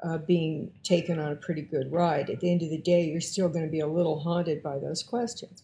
uh, 0.03 0.17
being 0.17 0.71
taken 0.83 1.19
on 1.19 1.31
a 1.31 1.35
pretty 1.35 1.61
good 1.61 1.91
ride. 1.91 2.29
At 2.29 2.39
the 2.39 2.51
end 2.51 2.63
of 2.63 2.69
the 2.69 2.81
day, 2.81 3.05
you're 3.05 3.21
still 3.21 3.49
going 3.49 3.65
to 3.65 3.71
be 3.71 3.79
a 3.79 3.87
little 3.87 4.19
haunted 4.19 4.63
by 4.63 4.79
those 4.79 5.03
questions. 5.03 5.63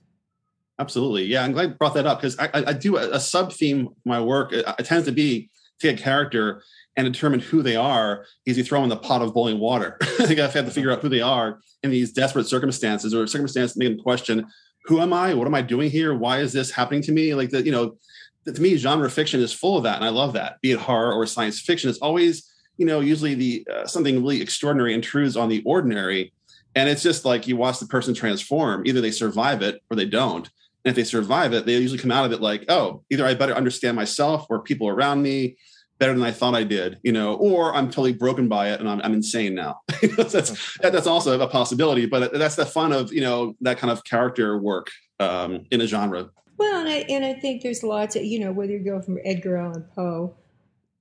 Absolutely. 0.81 1.25
Yeah, 1.25 1.44
I'm 1.44 1.51
glad 1.51 1.69
you 1.69 1.75
brought 1.75 1.94
that 1.94 2.07
up 2.07 2.19
because 2.19 2.39
I, 2.39 2.50
I, 2.54 2.74
do 2.74 2.98
a, 2.98 3.12
a 3.12 3.19
sub 3.19 3.54
theme 3.54 3.89
my 4.04 4.19
work. 4.19 4.51
It, 4.51 4.66
it, 4.80 4.86
tends 4.86 5.06
to 5.06 5.12
be 5.12 5.51
take 5.80 6.00
a 6.00 6.01
character 6.01 6.63
and 6.98 7.06
determine 7.06 7.39
who 7.39 7.62
they 7.62 7.75
are 7.75 8.25
is 8.48 8.57
you 8.57 8.63
throw 8.63 8.81
in 8.81 8.89
the 8.89 8.98
pot 8.98 9.22
of 9.22 9.31
boiling 9.31 9.60
water. 9.60 9.98
I 10.01 10.25
think 10.25 10.39
I've 10.39 10.51
to 10.51 10.72
figure 10.72 10.92
out 10.92 11.01
who 11.01 11.10
they 11.10 11.22
are 11.22 11.60
in 11.83 11.92
these 11.92 12.12
desperate 12.12 12.48
circumstances 12.48 13.13
or 13.13 13.28
circumstances 13.28 13.78
make 13.78 13.89
them 13.89 14.00
question, 14.00 14.48
who 14.86 15.00
am 15.00 15.13
I? 15.13 15.36
What 15.36 15.45
am 15.45 15.54
I 15.54 15.62
doing 15.62 15.92
here? 15.92 16.16
Why 16.16 16.39
is 16.39 16.51
this 16.51 16.72
happening 16.72 17.04
to 17.04 17.12
me? 17.12 17.36
Like 17.36 17.51
that, 17.51 17.63
you 17.63 17.72
know, 17.72 17.98
to 18.45 18.60
me, 18.60 18.75
genre 18.75 19.10
fiction 19.10 19.39
is 19.39 19.54
full 19.54 19.77
of 19.77 19.84
that, 19.84 19.98
and 19.98 20.06
I 20.06 20.10
love 20.10 20.34
that. 20.34 20.60
Be 20.62 20.72
it 20.72 20.80
horror 20.80 21.13
or 21.13 21.27
science 21.27 21.60
fiction, 21.60 21.92
it's 21.92 22.00
always 22.00 22.50
you 22.77 22.88
know 22.88 23.01
usually 23.01 23.36
the 23.36 23.68
uh, 23.72 23.86
something 23.86 24.16
really 24.16 24.42
extraordinary 24.42 24.95
intrudes 24.95 25.38
on 25.38 25.48
the 25.48 25.62
ordinary, 25.63 26.34
and 26.74 26.89
it's 26.89 27.04
just 27.04 27.24
like 27.24 27.48
you 27.48 27.56
watch 27.56 27.80
the 27.80 27.86
person 27.86 28.16
transform. 28.16 28.86
Either 28.88 29.00
they 29.00 29.12
survive 29.12 29.62
it 29.62 29.84
or 29.92 29.95
they 29.95 30.06
don't. 30.06 30.50
And 30.83 30.92
if 30.92 30.95
they 30.95 31.04
survive 31.04 31.54
it, 31.54 31.66
they 31.66 31.78
usually 31.78 32.00
come 32.00 32.12
out 32.12 32.25
of 32.25 32.31
it 32.31 32.42
like, 32.42 32.66
oh, 32.69 33.04
either 33.12 33.25
I 33.25 33.33
better 33.36 33.54
understand 33.54 33.95
myself 33.95 34.48
or 34.50 34.62
people 34.62 34.88
around 34.88 35.22
me 35.22 35.57
better 36.00 36.13
than 36.13 36.24
I 36.24 36.31
thought 36.31 36.56
I 36.56 36.63
did, 36.63 36.98
you 37.04 37.12
know, 37.12 37.36
or 37.36 37.75
I'm 37.75 37.88
totally 37.88 38.13
broken 38.13 38.48
by 38.48 38.72
it 38.72 38.80
and 38.80 38.89
I'm, 38.89 39.00
I'm 39.04 39.13
insane 39.13 39.54
now. 39.54 39.81
that's 40.18 40.33
that, 40.78 40.92
that's 40.92 41.06
also 41.06 41.39
a 41.39 41.48
possibility, 41.48 42.07
but 42.07 42.33
that's 42.33 42.56
the 42.56 42.66
fun 42.66 42.92
of 42.92 43.13
you 43.13 43.22
know 43.22 43.56
that 43.62 43.78
kind 43.78 43.92
of 43.92 44.03
character 44.03 44.58
work 44.58 44.88
um, 45.20 45.65
in 45.70 45.79
a 45.82 45.88
genre. 45.88 46.32
Well, 46.62 46.82
and 46.82 46.89
I, 46.89 47.05
and 47.10 47.25
I 47.25 47.34
think 47.34 47.63
there's 47.63 47.82
lots 47.82 48.15
of, 48.15 48.24
you 48.24 48.39
know, 48.39 48.51
whether 48.51 48.74
you 48.74 48.86
go 48.86 49.01
from 49.01 49.17
Edgar 49.25 49.58
Allan 49.58 49.84
Poe, 49.96 50.36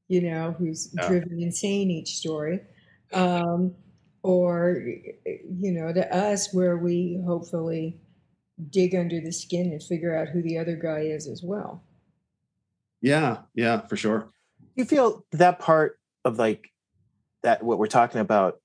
you 0.09 0.23
know, 0.23 0.55
who's 0.59 0.91
yeah. 0.97 1.07
driven 1.07 1.43
insane 1.43 1.91
each 1.91 2.17
story, 2.17 2.61
um, 3.13 3.75
or, 4.23 4.83
you 5.27 5.73
know, 5.73 5.93
to 5.93 6.17
us, 6.17 6.55
where 6.55 6.79
we 6.79 7.23
hopefully 7.27 8.01
dig 8.71 8.95
under 8.95 9.21
the 9.21 9.33
skin 9.33 9.73
and 9.73 9.83
figure 9.83 10.17
out 10.17 10.29
who 10.29 10.43
the 10.43 10.59
other 10.59 10.77
guy 10.77 11.01
is 11.01 11.27
as 11.27 11.43
well. 11.43 11.83
Yeah, 13.01 13.39
yeah, 13.55 13.87
for 13.87 13.97
sure. 13.97 14.31
You 14.75 14.85
feel 14.85 15.25
that 15.33 15.59
part 15.59 15.99
of 16.25 16.39
like 16.39 16.71
that, 17.43 17.63
what 17.63 17.79
we're 17.79 17.87
talking 17.87 18.21
about 18.21 18.61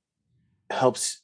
helps 0.69 1.21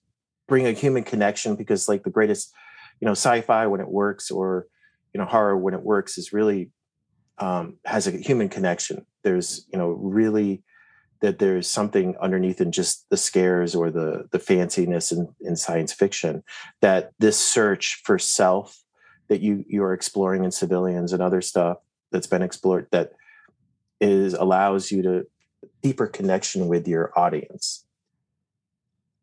bring 0.47 0.65
a 0.65 0.71
human 0.71 1.03
connection 1.03 1.55
because, 1.55 1.87
like, 1.87 2.03
the 2.03 2.09
greatest, 2.09 2.53
you 2.99 3.05
know, 3.05 3.11
sci 3.11 3.41
fi 3.41 3.67
when 3.67 3.81
it 3.81 3.89
works 3.89 4.31
or, 4.31 4.67
you 5.13 5.19
know 5.19 5.25
horror 5.25 5.57
when 5.57 5.73
it 5.73 5.81
works 5.81 6.17
is 6.17 6.33
really 6.33 6.71
um, 7.37 7.77
has 7.85 8.07
a 8.07 8.11
human 8.11 8.49
connection 8.49 9.05
there's 9.23 9.65
you 9.71 9.77
know 9.77 9.89
really 9.89 10.63
that 11.21 11.39
there's 11.39 11.69
something 11.69 12.15
underneath 12.19 12.59
in 12.59 12.71
just 12.71 13.09
the 13.09 13.17
scares 13.17 13.75
or 13.75 13.89
the 13.89 14.27
the 14.31 14.39
fanciness 14.39 15.11
in, 15.11 15.33
in 15.41 15.55
science 15.55 15.93
fiction 15.93 16.43
that 16.81 17.11
this 17.19 17.37
search 17.37 18.01
for 18.03 18.19
self 18.19 18.83
that 19.29 19.41
you 19.41 19.63
you're 19.67 19.93
exploring 19.93 20.43
in 20.43 20.51
civilians 20.51 21.13
and 21.13 21.21
other 21.21 21.41
stuff 21.41 21.77
that's 22.11 22.27
been 22.27 22.41
explored 22.41 22.87
that 22.91 23.13
is 23.99 24.33
allows 24.33 24.91
you 24.91 25.01
to 25.01 25.25
deeper 25.81 26.07
connection 26.07 26.67
with 26.67 26.87
your 26.87 27.17
audience 27.17 27.85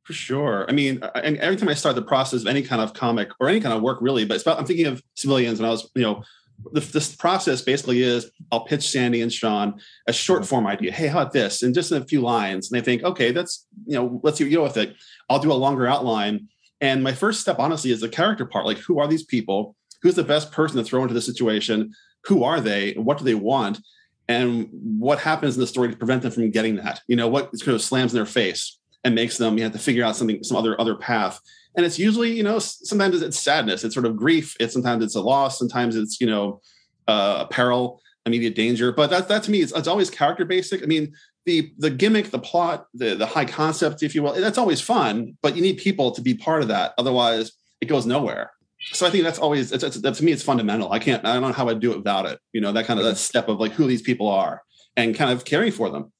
for 0.09 0.15
sure. 0.15 0.65
I 0.67 0.73
mean, 0.73 1.03
and 1.17 1.37
every 1.37 1.57
time 1.57 1.69
I 1.69 1.75
start 1.75 1.95
the 1.95 2.01
process 2.01 2.41
of 2.41 2.47
any 2.47 2.63
kind 2.63 2.81
of 2.81 2.95
comic 2.95 3.29
or 3.41 3.51
any 3.51 3.61
kind 3.61 3.75
of 3.75 3.83
work, 3.83 3.99
really, 4.01 4.25
but 4.25 4.41
about, 4.41 4.59
I'm 4.59 4.65
thinking 4.65 4.87
of 4.87 5.03
civilians. 5.17 5.61
When 5.61 5.69
I 5.69 5.71
was, 5.71 5.91
you 5.95 6.01
know, 6.01 6.25
the, 6.73 6.81
this 6.81 7.15
process 7.15 7.63
basically 7.63 8.03
is 8.03 8.31
I'll 8.51 8.65
pitch 8.65 8.89
Sandy 8.89 9.23
and 9.23 9.33
Sean 9.33 9.81
a 10.07 10.13
short 10.13 10.47
form 10.47 10.67
idea. 10.67 10.93
Hey, 10.93 11.07
how 11.07 11.21
about 11.21 11.33
this? 11.33 11.63
And 11.63 11.75
just 11.75 11.93
in 11.93 12.03
a 12.03 12.07
few 12.07 12.21
lines, 12.21 12.71
and 12.71 12.79
they 12.79 12.85
think, 12.85 13.03
okay, 13.03 13.33
that's 13.33 13.67
you 13.87 13.95
know, 13.95 14.21
let's 14.23 14.39
see 14.39 14.45
what 14.45 14.51
you 14.51 14.59
go 14.59 14.63
with 14.63 14.77
it. 14.77 14.95
I'll 15.29 15.39
do 15.39 15.53
a 15.53 15.55
longer 15.55 15.87
outline. 15.87 16.49
And 16.81 17.03
my 17.03 17.13
first 17.13 17.41
step, 17.41 17.59
honestly, 17.59 17.91
is 17.91 18.01
the 18.01 18.09
character 18.09 18.47
part. 18.47 18.67
Like, 18.67 18.79
who 18.79 18.99
are 18.99 19.09
these 19.09 19.25
people? 19.25 19.75
Who's 20.03 20.15
the 20.15 20.25
best 20.25 20.53
person 20.53 20.77
to 20.77 20.85
throw 20.85 21.03
into 21.03 21.15
the 21.15 21.21
situation? 21.21 21.93
Who 22.25 22.45
are 22.45 22.61
they? 22.61 22.93
What 22.93 23.19
do 23.19 23.25
they 23.25 23.35
want? 23.35 23.81
And 24.29 24.69
what 24.73 25.19
happens 25.19 25.57
in 25.57 25.61
the 25.61 25.67
story 25.67 25.91
to 25.91 25.97
prevent 25.97 26.23
them 26.23 26.31
from 26.31 26.51
getting 26.51 26.77
that? 26.77 27.01
You 27.09 27.17
know, 27.17 27.29
what 27.29 27.51
kind 27.61 27.75
of 27.75 27.83
slams 27.83 28.13
in 28.13 28.17
their 28.17 28.27
face? 28.27 28.79
and 29.05 29.15
makes 29.15 29.39
them 29.39 29.57
you 29.57 29.65
have 29.65 29.73
to 29.73 29.79
figure 29.79 30.05
out 30.05 30.17
something 30.17 30.43
some 30.43 30.57
other 30.57 30.81
other 30.81 30.95
path 30.95 31.41
and 31.77 31.87
it's 31.87 31.99
usually 31.99 32.33
you 32.33 32.43
know 32.43 32.59
sometimes 32.59 33.21
it's 33.23 33.39
sadness, 33.39 33.85
it's 33.85 33.95
sort 33.95 34.07
of 34.07 34.17
grief, 34.17 34.57
it's 34.61 34.73
sometimes 34.73 35.05
it's 35.05 35.15
a 35.15 35.21
loss, 35.21 35.59
sometimes 35.59 35.97
it's 35.97 36.21
you 36.21 36.27
know 36.27 36.61
uh, 37.07 37.47
peril, 37.47 38.01
immediate 38.27 38.55
danger. 38.55 38.93
But 38.93 39.11
that 39.11 39.29
that 39.29 39.43
to 39.45 39.51
me, 39.51 39.61
it's, 39.61 39.73
it's 39.73 39.89
always 39.89 40.11
character 40.11 40.45
basic. 40.45 40.83
I 40.83 40.87
mean, 40.87 41.15
the 41.47 41.73
the 41.79 41.91
gimmick, 41.91 42.31
the 42.31 42.39
plot, 42.39 42.87
the 42.95 43.15
the 43.15 43.27
high 43.27 43.45
concept, 43.45 44.03
if 44.03 44.15
you 44.15 44.23
will, 44.23 44.35
that's 44.35 44.59
always 44.59 44.81
fun. 44.81 45.37
But 45.43 45.57
you 45.57 45.63
need 45.63 45.79
people 45.79 46.13
to 46.13 46.21
be 46.21 46.35
part 46.35 46.63
of 46.63 46.69
that, 46.69 46.95
otherwise 46.99 47.53
it 47.81 47.87
goes 47.87 48.07
nowhere. 48.07 48.53
So 48.93 49.07
I 49.07 49.11
think 49.11 49.25
that's 49.25 49.39
always 49.39 49.73
it's, 49.73 49.83
it's, 49.83 50.01
to 50.01 50.25
me 50.25 50.33
it's 50.33 50.43
fundamental. 50.43 50.93
I 50.93 50.99
can't 50.99 51.25
I 51.25 51.35
don't 51.35 51.43
know 51.43 51.53
how 51.53 51.69
I'd 51.69 51.81
do 51.81 51.93
it 51.93 51.99
without 51.99 52.27
it. 52.27 52.39
You 52.53 52.61
know 52.61 52.73
that 52.73 52.87
kind 52.87 52.99
of 53.01 53.07
that 53.07 53.17
step 53.17 53.49
of 53.49 53.59
like 53.59 53.73
who 53.73 53.87
these 53.87 54.03
people 54.03 54.29
are 54.29 54.63
and 54.97 55.15
kind 55.15 55.31
of 55.31 55.45
caring 55.45 55.73
for 55.73 55.91
them. 55.91 56.13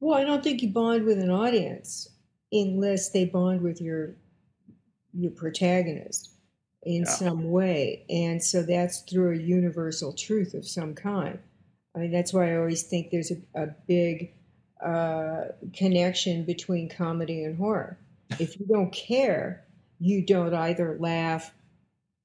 Well, 0.00 0.18
I 0.18 0.24
don't 0.24 0.42
think 0.42 0.62
you 0.62 0.72
bond 0.72 1.04
with 1.04 1.18
an 1.18 1.30
audience 1.30 2.08
unless 2.52 3.10
they 3.10 3.24
bond 3.24 3.62
with 3.62 3.80
your 3.80 4.16
your 5.16 5.32
protagonist 5.32 6.30
in 6.82 7.02
yeah. 7.02 7.10
some 7.10 7.50
way. 7.50 8.04
And 8.08 8.42
so 8.42 8.62
that's 8.62 9.00
through 9.00 9.34
a 9.34 9.42
universal 9.42 10.12
truth 10.12 10.54
of 10.54 10.66
some 10.66 10.94
kind. 10.94 11.38
I 11.94 12.00
mean, 12.00 12.12
that's 12.12 12.32
why 12.32 12.52
I 12.52 12.56
always 12.56 12.84
think 12.84 13.10
there's 13.10 13.32
a, 13.32 13.62
a 13.62 13.66
big 13.88 14.34
uh, 14.84 15.46
connection 15.72 16.44
between 16.44 16.88
comedy 16.88 17.44
and 17.44 17.56
horror. 17.56 17.98
If 18.40 18.58
you 18.58 18.66
don't 18.66 18.92
care, 18.92 19.64
you 20.00 20.26
don't 20.26 20.52
either 20.52 20.96
laugh 20.98 21.54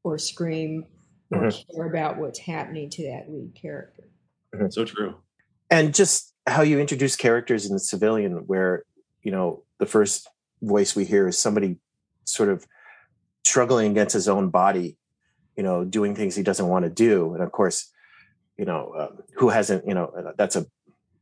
or 0.03 0.17
scream 0.17 0.85
or 1.31 1.43
mm-hmm. 1.43 1.75
care 1.75 1.87
about 1.87 2.17
what's 2.17 2.39
happening 2.39 2.89
to 2.89 3.03
that 3.03 3.31
lead 3.31 3.53
character. 3.53 4.03
Mm-hmm. 4.53 4.69
So 4.69 4.83
true. 4.83 5.15
And 5.69 5.93
just 5.93 6.33
how 6.47 6.63
you 6.63 6.79
introduce 6.79 7.15
characters 7.15 7.67
in 7.67 7.73
the 7.73 7.79
civilian, 7.79 8.47
where, 8.47 8.83
you 9.21 9.31
know, 9.31 9.63
the 9.79 9.85
first 9.85 10.27
voice 10.61 10.95
we 10.95 11.05
hear 11.05 11.27
is 11.27 11.37
somebody 11.37 11.77
sort 12.25 12.49
of 12.49 12.65
struggling 13.45 13.91
against 13.91 14.13
his 14.13 14.27
own 14.27 14.49
body, 14.49 14.97
you 15.55 15.63
know, 15.63 15.83
doing 15.83 16.15
things 16.15 16.35
he 16.35 16.43
doesn't 16.43 16.67
want 16.67 16.85
to 16.85 16.89
do. 16.89 17.33
And 17.33 17.43
of 17.43 17.51
course, 17.51 17.91
you 18.57 18.65
know, 18.65 18.93
uh, 18.97 19.09
who 19.35 19.49
hasn't, 19.49 19.87
you 19.87 19.93
know, 19.93 20.05
uh, 20.05 20.31
that's 20.37 20.55
a 20.55 20.65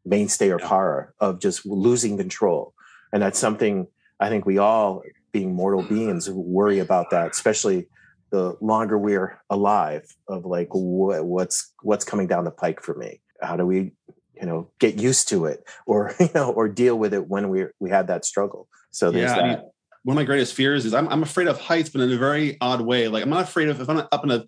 mainstay 0.06 0.50
of 0.50 0.62
horror 0.62 1.14
of 1.20 1.40
just 1.40 1.66
losing 1.66 2.18
control. 2.18 2.74
And 3.14 3.22
that's 3.22 3.40
something 3.40 3.88
I 4.20 4.30
think 4.30 4.46
we 4.46 4.58
all, 4.58 5.04
being 5.32 5.54
mortal 5.54 5.84
beings, 5.84 6.30
worry 6.30 6.80
about 6.80 7.12
that, 7.12 7.32
especially 7.32 7.88
the 8.32 8.56
longer 8.62 8.98
we're 8.98 9.42
alive 9.50 10.04
of 10.28 10.46
like 10.46 10.70
wh- 10.70 11.24
what's 11.24 11.74
what's 11.82 12.06
coming 12.06 12.28
down 12.28 12.46
the 12.46 12.52
pike 12.52 12.82
for 12.82 12.96
me 12.96 13.22
how 13.42 13.56
do 13.56 13.66
we 13.66 13.92
you 14.40 14.46
know 14.46 14.70
get 14.80 15.00
used 15.00 15.28
to 15.30 15.46
it 15.46 15.64
or 15.86 16.14
you 16.20 16.30
know 16.36 16.52
or 16.52 16.68
deal 16.68 16.98
with 16.98 17.14
it 17.14 17.28
when 17.28 17.50
we 17.50 17.66
we 17.80 17.90
had 17.90 18.08
that 18.08 18.26
struggle 18.26 18.68
so 18.92 19.12
there's 19.12 19.32
yeah, 19.32 19.36
that 19.36 19.44
I 19.44 19.56
mean, 19.56 19.70
one 20.10 20.18
of 20.18 20.22
my 20.22 20.26
greatest 20.26 20.56
fears 20.56 20.88
is 20.88 20.96
I'm, 20.96 21.08
I'm 21.10 21.22
afraid 21.22 21.48
of 21.48 21.62
heights, 21.62 21.92
but 21.92 22.02
in 22.02 22.12
a 22.12 22.18
very 22.18 22.58
odd 22.62 22.82
way. 22.82 23.08
Like 23.08 23.22
I'm 23.22 23.30
not 23.30 23.44
afraid 23.44 23.70
of 23.70 23.80
if 23.80 23.88
I'm 23.88 24.00
up 24.00 24.24
in 24.24 24.32
a 24.32 24.44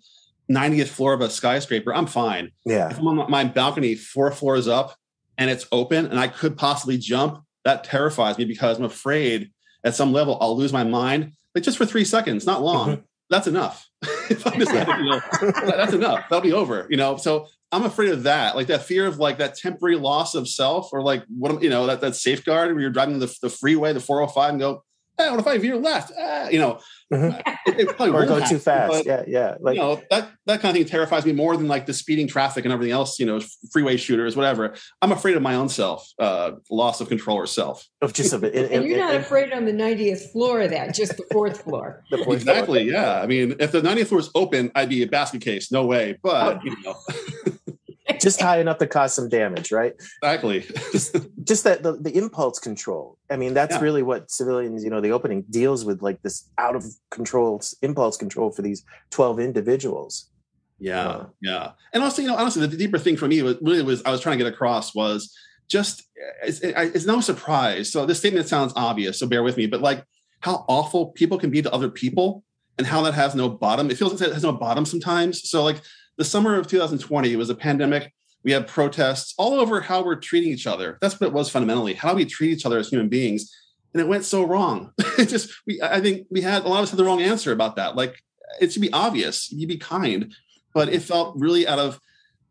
90th 0.50 0.88
floor 0.88 1.12
of 1.12 1.20
a 1.20 1.30
skyscraper, 1.30 1.94
I'm 1.94 2.06
fine. 2.06 2.50
Yeah. 2.66 2.90
If 2.90 2.98
I'm 2.98 3.06
on 3.06 3.30
my 3.30 3.44
balcony 3.44 3.94
four 3.94 4.32
floors 4.32 4.66
up 4.66 4.96
and 5.38 5.48
it's 5.48 5.64
open 5.70 6.06
and 6.06 6.18
I 6.18 6.26
could 6.26 6.58
possibly 6.58 6.98
jump, 6.98 7.44
that 7.64 7.84
terrifies 7.84 8.38
me 8.38 8.44
because 8.44 8.76
I'm 8.76 8.84
afraid 8.84 9.52
at 9.84 9.94
some 9.94 10.12
level 10.12 10.36
I'll 10.40 10.56
lose 10.56 10.72
my 10.72 10.82
mind. 10.82 11.34
Like 11.54 11.62
just 11.62 11.78
for 11.78 11.86
three 11.86 12.04
seconds, 12.04 12.44
not 12.44 12.60
long. 12.60 12.88
Mm-hmm. 12.88 13.02
That's 13.30 13.46
enough. 13.46 13.88
yeah. 14.02 14.98
you 14.98 15.10
know, 15.10 15.20
that's 15.64 15.92
enough. 15.92 16.24
That'll 16.28 16.40
be 16.40 16.52
over. 16.52 16.88
You 16.90 16.96
know, 16.96 17.18
so 17.18 17.46
I'm 17.70 17.84
afraid 17.84 18.10
of 18.10 18.24
that, 18.24 18.56
like 18.56 18.66
that 18.66 18.82
fear 18.82 19.06
of 19.06 19.20
like 19.20 19.38
that 19.38 19.54
temporary 19.54 19.94
loss 19.96 20.34
of 20.34 20.48
self, 20.48 20.92
or 20.92 21.02
like 21.02 21.22
what 21.28 21.62
you 21.62 21.70
know 21.70 21.86
that 21.86 22.00
that 22.00 22.16
safeguard 22.16 22.72
where 22.72 22.80
you're 22.80 22.90
driving 22.90 23.20
the, 23.20 23.32
the 23.40 23.48
freeway, 23.48 23.92
the 23.92 24.00
405, 24.00 24.50
and 24.50 24.58
go, 24.58 24.82
hey, 25.22 25.30
what 25.30 25.40
if 25.40 25.46
I 25.46 25.58
veer 25.58 25.76
left? 25.76 26.12
Ah, 26.18 26.48
you 26.48 26.58
know, 26.58 26.80
mm-hmm. 27.12 27.38
it, 27.66 27.88
it 27.88 28.00
or 28.00 28.26
go 28.26 28.34
happen, 28.34 28.48
too 28.48 28.58
fast. 28.58 29.06
yeah, 29.06 29.22
yeah. 29.26 29.56
Like, 29.60 29.76
you 29.76 29.82
know, 29.82 30.02
that 30.10 30.30
that 30.46 30.60
kind 30.60 30.76
of 30.76 30.82
thing 30.82 30.84
terrifies 30.86 31.24
me 31.24 31.32
more 31.32 31.56
than 31.56 31.68
like 31.68 31.86
the 31.86 31.92
speeding 31.92 32.26
traffic 32.26 32.64
and 32.64 32.72
everything 32.72 32.92
else. 32.92 33.18
You 33.18 33.26
know, 33.26 33.40
freeway 33.70 33.96
shooters, 33.96 34.36
whatever. 34.36 34.74
I'm 35.00 35.12
afraid 35.12 35.36
of 35.36 35.42
my 35.42 35.54
own 35.54 35.68
self, 35.68 36.08
uh, 36.18 36.52
loss 36.70 37.00
of 37.00 37.08
control 37.08 37.36
or 37.36 37.46
self. 37.46 37.88
Of 38.00 38.12
just 38.12 38.32
of 38.32 38.44
it. 38.44 38.54
and 38.54 38.84
you're 38.84 38.98
not 38.98 39.14
afraid 39.14 39.52
on 39.52 39.64
the 39.64 39.72
90th 39.72 40.32
floor 40.32 40.60
of 40.62 40.70
that, 40.70 40.94
just 40.94 41.16
the 41.16 41.24
fourth 41.32 41.62
floor. 41.62 42.02
the 42.10 42.18
fourth 42.18 42.38
exactly. 42.38 42.90
Floor. 42.90 43.02
Yeah. 43.02 43.20
I 43.20 43.26
mean, 43.26 43.56
if 43.60 43.72
the 43.72 43.80
90th 43.80 44.08
floor 44.08 44.20
is 44.20 44.30
open, 44.34 44.72
I'd 44.74 44.88
be 44.88 45.02
a 45.02 45.06
basket 45.06 45.42
case. 45.42 45.70
No 45.70 45.86
way. 45.86 46.18
But 46.22 46.58
oh. 46.58 46.60
you 46.64 46.76
know. 46.82 46.94
just 48.22 48.40
high 48.40 48.60
enough 48.60 48.78
to 48.78 48.86
cause 48.86 49.14
some 49.14 49.28
damage, 49.28 49.72
right? 49.72 49.94
Exactly. 50.22 50.60
just, 50.92 51.16
just 51.44 51.64
that 51.64 51.82
the, 51.82 51.92
the 51.92 52.16
impulse 52.16 52.58
control. 52.58 53.18
I 53.30 53.36
mean, 53.36 53.52
that's 53.54 53.76
yeah. 53.76 53.80
really 53.80 54.02
what 54.02 54.30
civilians, 54.30 54.84
you 54.84 54.90
know, 54.90 55.00
the 55.00 55.10
opening 55.10 55.44
deals 55.50 55.84
with 55.84 56.02
like 56.02 56.22
this 56.22 56.48
out 56.58 56.76
of 56.76 56.84
control 57.10 57.62
impulse 57.82 58.16
control 58.16 58.50
for 58.50 58.62
these 58.62 58.84
12 59.10 59.40
individuals. 59.40 60.30
Yeah. 60.78 61.08
Uh, 61.08 61.26
yeah. 61.40 61.72
And 61.92 62.02
also, 62.02 62.22
you 62.22 62.28
know, 62.28 62.36
honestly, 62.36 62.66
the 62.66 62.76
deeper 62.76 62.98
thing 62.98 63.16
for 63.16 63.28
me 63.28 63.42
was 63.42 63.56
really 63.60 63.82
was 63.82 64.02
I 64.04 64.10
was 64.10 64.20
trying 64.20 64.38
to 64.38 64.44
get 64.44 64.52
across 64.52 64.94
was 64.94 65.34
just 65.68 66.04
it's, 66.42 66.60
it's 66.60 67.06
no 67.06 67.20
surprise. 67.20 67.90
So 67.90 68.06
this 68.06 68.18
statement 68.18 68.48
sounds 68.48 68.72
obvious, 68.76 69.18
so 69.18 69.26
bear 69.26 69.42
with 69.42 69.56
me, 69.56 69.66
but 69.66 69.80
like 69.80 70.04
how 70.40 70.64
awful 70.68 71.06
people 71.06 71.38
can 71.38 71.50
be 71.50 71.62
to 71.62 71.72
other 71.72 71.88
people 71.88 72.44
and 72.78 72.86
how 72.86 73.02
that 73.02 73.14
has 73.14 73.34
no 73.34 73.48
bottom. 73.48 73.90
It 73.90 73.96
feels 73.96 74.12
like 74.12 74.28
it 74.28 74.34
has 74.34 74.42
no 74.42 74.52
bottom 74.52 74.84
sometimes. 74.84 75.48
So 75.48 75.62
like 75.62 75.80
the 76.22 76.28
summer 76.28 76.54
of 76.54 76.68
2020 76.68 77.34
was 77.34 77.50
a 77.50 77.54
pandemic. 77.56 78.12
We 78.44 78.52
had 78.52 78.68
protests 78.68 79.34
all 79.38 79.54
over 79.54 79.80
how 79.80 80.04
we're 80.04 80.20
treating 80.20 80.50
each 80.50 80.68
other. 80.68 80.96
That's 81.00 81.18
what 81.18 81.26
it 81.26 81.32
was 81.32 81.50
fundamentally. 81.50 81.94
How 81.94 82.14
we 82.14 82.24
treat 82.24 82.52
each 82.52 82.64
other 82.64 82.78
as 82.78 82.90
human 82.90 83.08
beings. 83.08 83.52
And 83.92 84.00
it 84.00 84.06
went 84.06 84.24
so 84.24 84.44
wrong. 84.44 84.92
it 85.18 85.28
just 85.28 85.52
we 85.66 85.82
I 85.82 86.00
think 86.00 86.28
we 86.30 86.40
had 86.40 86.64
a 86.64 86.68
lot 86.68 86.78
of 86.78 86.84
us 86.84 86.90
had 86.90 86.98
the 87.00 87.04
wrong 87.04 87.20
answer 87.20 87.50
about 87.50 87.74
that. 87.74 87.96
Like 87.96 88.22
it 88.60 88.72
should 88.72 88.82
be 88.82 88.92
obvious. 88.92 89.50
You 89.50 89.66
be 89.66 89.78
kind. 89.78 90.32
But 90.72 90.90
it 90.90 91.02
felt 91.02 91.34
really 91.40 91.66
out 91.66 91.80
of 91.80 91.98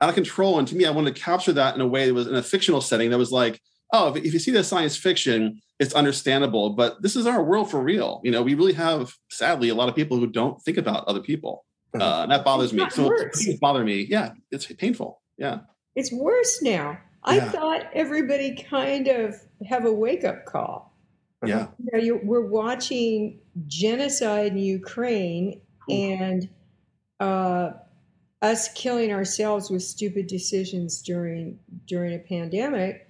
out 0.01 0.09
of 0.09 0.15
control. 0.15 0.59
And 0.59 0.67
to 0.67 0.75
me, 0.75 0.85
I 0.85 0.91
wanted 0.91 1.15
to 1.15 1.21
capture 1.21 1.53
that 1.53 1.73
in 1.73 1.79
a 1.79 1.87
way 1.87 2.07
that 2.07 2.13
was 2.13 2.27
in 2.27 2.35
a 2.35 2.43
fictional 2.43 2.81
setting 2.81 3.09
that 3.11 3.17
was 3.17 3.31
like, 3.31 3.61
oh, 3.93 4.13
if, 4.13 4.33
you 4.33 4.39
see 4.39 4.51
the 4.51 4.65
science 4.65 4.97
fiction, 4.97 5.61
it's 5.79 5.93
understandable. 5.93 6.71
But 6.71 7.01
this 7.01 7.15
is 7.15 7.25
our 7.25 7.41
world 7.41 7.71
for 7.71 7.81
real. 7.81 8.19
You 8.25 8.31
know, 8.31 8.41
we 8.41 8.53
really 8.53 8.73
have, 8.73 9.13
sadly, 9.29 9.69
a 9.69 9.75
lot 9.75 9.87
of 9.87 9.95
people 9.95 10.17
who 10.17 10.27
don't 10.27 10.61
think 10.61 10.77
about 10.77 11.05
other 11.07 11.21
people. 11.21 11.63
Uh, 11.99 12.25
that 12.25 12.45
bothers 12.45 12.73
me. 12.73 12.89
So 12.89 13.11
it 13.11 13.59
bother 13.59 13.83
me. 13.83 14.07
Yeah, 14.09 14.31
it's 14.49 14.65
painful. 14.65 15.21
Yeah, 15.37 15.59
it's 15.95 16.11
worse 16.11 16.61
now. 16.61 16.97
I 17.23 17.37
yeah. 17.37 17.51
thought 17.51 17.81
everybody 17.93 18.55
kind 18.55 19.07
of 19.07 19.35
have 19.67 19.85
a 19.85 19.93
wake 19.93 20.23
up 20.23 20.45
call. 20.45 20.95
Yeah, 21.45 21.67
you 21.79 21.89
know, 21.91 21.99
you, 21.99 22.19
we're 22.23 22.45
watching 22.45 23.39
genocide 23.67 24.53
in 24.53 24.59
Ukraine 24.59 25.61
and 25.89 26.47
uh, 27.19 27.71
us 28.41 28.71
killing 28.73 29.11
ourselves 29.11 29.69
with 29.69 29.83
stupid 29.83 30.27
decisions 30.27 31.01
during 31.01 31.59
during 31.87 32.13
a 32.13 32.19
pandemic. 32.19 33.09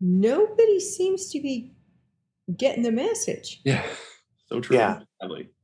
Nobody 0.00 0.80
seems 0.80 1.30
to 1.30 1.40
be 1.40 1.72
getting 2.56 2.82
the 2.82 2.92
message. 2.92 3.60
Yeah, 3.64 3.84
so 4.50 4.60
true. 4.60 4.76
Yeah. 4.76 5.00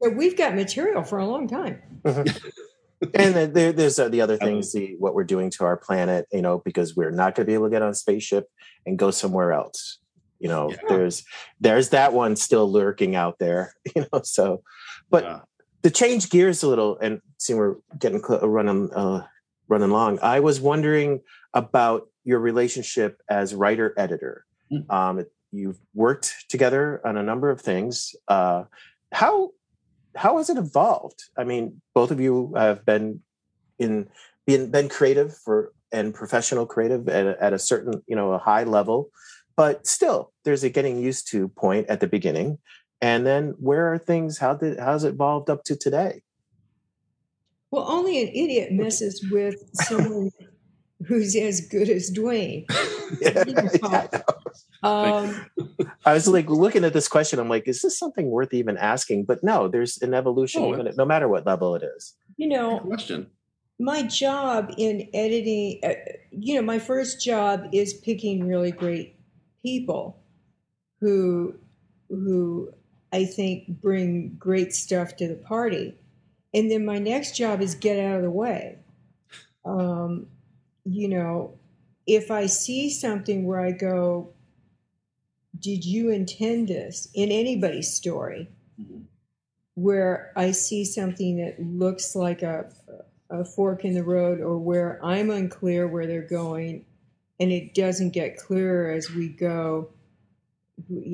So 0.02 0.10
we've 0.10 0.36
got 0.36 0.54
material 0.54 1.02
for 1.02 1.18
a 1.18 1.26
long 1.26 1.48
time. 1.48 1.82
Mm-hmm. 2.02 2.48
and 3.14 3.54
there, 3.54 3.72
there's 3.72 3.98
uh, 3.98 4.08
the 4.08 4.20
other 4.20 4.36
things, 4.36 4.72
the, 4.72 4.96
what 4.98 5.14
we're 5.14 5.24
doing 5.24 5.50
to 5.50 5.64
our 5.64 5.76
planet, 5.76 6.26
you 6.32 6.42
know, 6.42 6.62
because 6.64 6.96
we're 6.96 7.10
not 7.10 7.34
going 7.34 7.46
to 7.46 7.50
be 7.50 7.54
able 7.54 7.66
to 7.66 7.70
get 7.70 7.82
on 7.82 7.90
a 7.90 7.94
spaceship 7.94 8.48
and 8.86 8.98
go 8.98 9.10
somewhere 9.10 9.52
else. 9.52 9.98
You 10.38 10.48
know, 10.48 10.70
yeah. 10.70 10.76
there's 10.88 11.24
there's 11.60 11.88
that 11.90 12.12
one 12.12 12.36
still 12.36 12.70
lurking 12.70 13.16
out 13.16 13.38
there. 13.38 13.72
You 13.96 14.06
know, 14.12 14.20
so, 14.22 14.62
but 15.10 15.24
yeah. 15.24 15.40
to 15.82 15.90
change 15.90 16.28
gears 16.28 16.62
a 16.62 16.68
little 16.68 16.98
and 16.98 17.20
see 17.38 17.54
we're 17.54 17.76
getting 17.98 18.22
cl- 18.22 18.44
uh, 18.44 18.48
running 18.48 18.90
uh, 18.92 19.26
running 19.68 19.90
long. 19.90 20.18
I 20.20 20.40
was 20.40 20.60
wondering 20.60 21.22
about 21.54 22.08
your 22.24 22.38
relationship 22.38 23.22
as 23.30 23.54
writer 23.54 23.94
editor. 23.96 24.44
Mm. 24.70 24.92
Um, 24.92 25.24
you've 25.56 25.78
worked 25.94 26.46
together 26.48 27.00
on 27.04 27.16
a 27.16 27.22
number 27.22 27.50
of 27.50 27.60
things. 27.60 28.14
Uh, 28.28 28.64
how 29.12 29.50
how 30.14 30.38
has 30.38 30.48
it 30.50 30.56
evolved? 30.56 31.24
I 31.36 31.44
mean, 31.44 31.80
both 31.94 32.10
of 32.10 32.20
you 32.20 32.52
have 32.56 32.84
been 32.84 33.20
in 33.78 34.08
been 34.46 34.70
been 34.70 34.88
creative 34.88 35.36
for 35.36 35.72
and 35.92 36.14
professional 36.14 36.66
creative 36.66 37.08
at 37.08 37.26
a, 37.26 37.42
at 37.42 37.52
a 37.52 37.58
certain 37.58 38.02
you 38.06 38.16
know 38.16 38.32
a 38.32 38.38
high 38.38 38.64
level, 38.64 39.10
but 39.56 39.86
still 39.86 40.32
there's 40.44 40.64
a 40.64 40.70
getting 40.70 40.98
used 40.98 41.30
to 41.30 41.48
point 41.48 41.86
at 41.88 42.00
the 42.00 42.06
beginning, 42.06 42.58
and 43.00 43.26
then 43.26 43.54
where 43.58 43.92
are 43.92 43.98
things? 43.98 44.38
How 44.38 44.54
did 44.54 44.78
how's 44.78 45.04
it 45.04 45.14
evolved 45.14 45.50
up 45.50 45.64
to 45.64 45.76
today? 45.76 46.22
Well, 47.70 47.86
only 47.88 48.22
an 48.22 48.28
idiot 48.28 48.72
messes 48.72 49.24
with 49.30 49.56
someone 49.74 50.30
who's 51.06 51.36
as 51.36 51.60
good 51.60 51.88
as 51.88 52.08
Duane. 52.08 52.66
yeah, 53.20 53.44
um, 54.82 55.46
I 56.04 56.14
was 56.14 56.28
like 56.28 56.48
looking 56.48 56.84
at 56.84 56.92
this 56.92 57.08
question. 57.08 57.38
I'm 57.38 57.48
like, 57.48 57.66
is 57.66 57.82
this 57.82 57.98
something 57.98 58.30
worth 58.30 58.54
even 58.54 58.76
asking? 58.76 59.24
But 59.24 59.42
no, 59.42 59.68
there's 59.68 60.00
an 60.02 60.14
evolution, 60.14 60.62
oh, 60.62 60.72
even 60.72 60.94
no 60.96 61.04
matter 61.04 61.28
what 61.28 61.46
level 61.46 61.74
it 61.74 61.82
is. 61.96 62.14
You 62.36 62.48
know, 62.48 62.80
question. 62.80 63.28
My 63.78 64.02
job 64.02 64.72
in 64.78 65.08
editing, 65.12 65.80
uh, 65.84 65.94
you 66.30 66.54
know, 66.54 66.62
my 66.62 66.78
first 66.78 67.20
job 67.20 67.68
is 67.72 67.94
picking 67.94 68.46
really 68.46 68.70
great 68.70 69.16
people 69.62 70.18
who 71.00 71.54
who 72.08 72.72
I 73.12 73.24
think, 73.24 73.68
bring 73.68 74.36
great 74.38 74.74
stuff 74.74 75.16
to 75.16 75.28
the 75.28 75.36
party. 75.36 75.94
And 76.52 76.70
then 76.70 76.84
my 76.84 76.98
next 76.98 77.36
job 77.36 77.60
is 77.60 77.74
get 77.74 77.98
out 77.98 78.16
of 78.16 78.22
the 78.22 78.30
way. 78.30 78.78
Um, 79.64 80.26
you 80.84 81.08
know, 81.08 81.54
if 82.06 82.30
I 82.30 82.46
see 82.46 82.90
something 82.90 83.46
where 83.46 83.60
I 83.60 83.72
go, 83.72 84.32
did 85.60 85.84
you 85.84 86.10
intend 86.10 86.68
this 86.68 87.08
in 87.14 87.30
anybody's 87.30 87.92
story? 87.92 88.48
Mm-hmm. 88.80 89.02
Where 89.74 90.32
I 90.36 90.52
see 90.52 90.84
something 90.84 91.36
that 91.36 91.62
looks 91.62 92.16
like 92.16 92.42
a, 92.42 92.72
a 93.30 93.44
fork 93.44 93.84
in 93.84 93.94
the 93.94 94.02
road, 94.02 94.40
or 94.40 94.58
where 94.58 94.98
I'm 95.04 95.30
unclear 95.30 95.86
where 95.86 96.06
they're 96.06 96.22
going, 96.22 96.84
and 97.38 97.52
it 97.52 97.74
doesn't 97.74 98.10
get 98.10 98.38
clearer 98.38 98.90
as 98.90 99.10
we 99.10 99.28
go, 99.28 99.90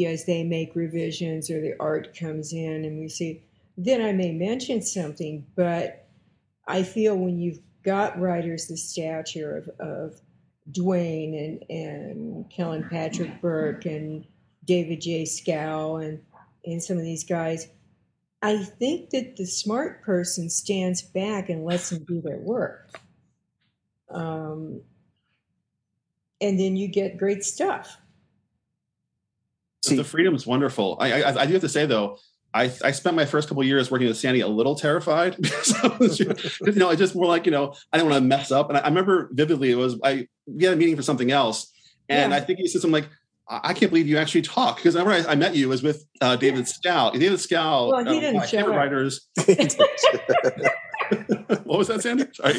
as 0.07 0.25
they 0.27 0.45
make 0.45 0.77
revisions 0.77 1.51
or 1.51 1.61
the 1.61 1.75
art 1.81 2.17
comes 2.17 2.53
in, 2.53 2.85
and 2.85 3.01
we 3.01 3.09
see, 3.09 3.43
then 3.77 4.01
I 4.01 4.13
may 4.13 4.33
mention 4.33 4.83
something. 4.83 5.47
But 5.57 6.07
I 6.67 6.85
feel 6.85 7.17
when 7.17 7.39
you've 7.41 7.61
got 7.83 8.21
writers 8.21 8.67
the 8.67 8.77
stature 8.77 9.57
of, 9.57 9.69
of 9.81 10.21
Duane 10.71 11.35
and, 11.35 11.65
and 11.71 12.51
Kealan 12.51 12.89
Patrick 12.89 13.41
Burke 13.41 13.87
and 13.87 14.25
David 14.65 15.01
J. 15.01 15.25
Skal 15.25 15.97
and, 15.97 16.21
and 16.65 16.83
some 16.83 16.97
of 16.97 17.03
these 17.03 17.25
guys, 17.25 17.69
I 18.41 18.59
think 18.59 19.11
that 19.11 19.37
the 19.37 19.47
smart 19.47 20.03
person 20.03 20.51
stands 20.51 21.03
back 21.03 21.49
and 21.49 21.65
lets 21.65 21.91
them 21.91 22.05
do 22.05 22.21
their 22.21 22.39
work. 22.39 22.99
Um, 24.11 24.83
and 26.41 26.59
then 26.59 26.77
you 26.77 26.89
get 26.89 27.17
great 27.17 27.45
stuff. 27.45 27.97
See, 29.85 29.97
the 29.97 30.05
freedom 30.05 30.35
is 30.35 30.47
wonderful. 30.47 30.97
I, 31.01 31.23
I, 31.23 31.43
I 31.43 31.47
do 31.47 31.53
have 31.55 31.63
to 31.63 31.69
say 31.69 31.87
though, 31.87 32.19
I, 32.55 32.65
I 32.85 32.91
spent 32.91 33.17
my 33.17 33.25
first 33.25 33.49
couple 33.49 33.65
years 33.65 33.91
working 33.91 34.09
with 34.09 34.17
Sandy 34.17 34.41
a 34.41 34.49
little 34.49 34.75
terrified 34.75 35.37
because 35.41 36.21
you 36.21 36.73
know 36.73 36.91
I 36.91 36.97
just 36.97 37.15
more 37.15 37.27
like 37.27 37.47
you 37.47 37.53
know 37.53 37.75
I 37.93 37.99
do 37.99 38.05
not 38.05 38.11
want 38.11 38.23
to 38.23 38.29
mess 38.29 38.53
up 38.53 38.69
and 38.69 38.77
I, 38.77 38.83
I, 38.83 38.89
remember 38.89 39.31
vividly 39.33 39.71
it 39.71 39.77
was 39.77 39.99
I 40.05 40.29
we 40.47 40.65
had 40.65 40.75
a 40.75 40.77
meeting 40.77 40.97
for 40.97 41.03
something 41.03 41.31
else 41.31 41.73
and 42.09 42.31
yeah. 42.31 42.37
I 42.37 42.41
think 42.41 42.59
he 42.59 42.69
said 42.69 42.83
something 42.83 43.03
like 43.03 43.11
I 43.49 43.75
can't 43.75 43.91
believe 43.91 44.07
you 44.07 44.19
actually 44.19 44.43
talk 44.43 44.77
because 44.77 44.97
I, 44.97 45.05
I 45.05 45.35
met 45.35 45.55
you 45.55 45.69
was 45.69 45.83
with 45.83 46.07
uh, 46.21 46.37
David 46.37 46.69
Skal. 46.69 47.11
David 47.11 47.41
Skal, 47.41 47.91
well, 47.91 48.05
he 48.05 48.21
didn't 48.21 48.41
uh, 48.41 48.47
show 48.47 48.69
writers. 48.69 49.29
what 51.65 51.79
was 51.79 51.89
that, 51.89 52.03
Sandy? 52.03 52.25
Sorry. 52.33 52.55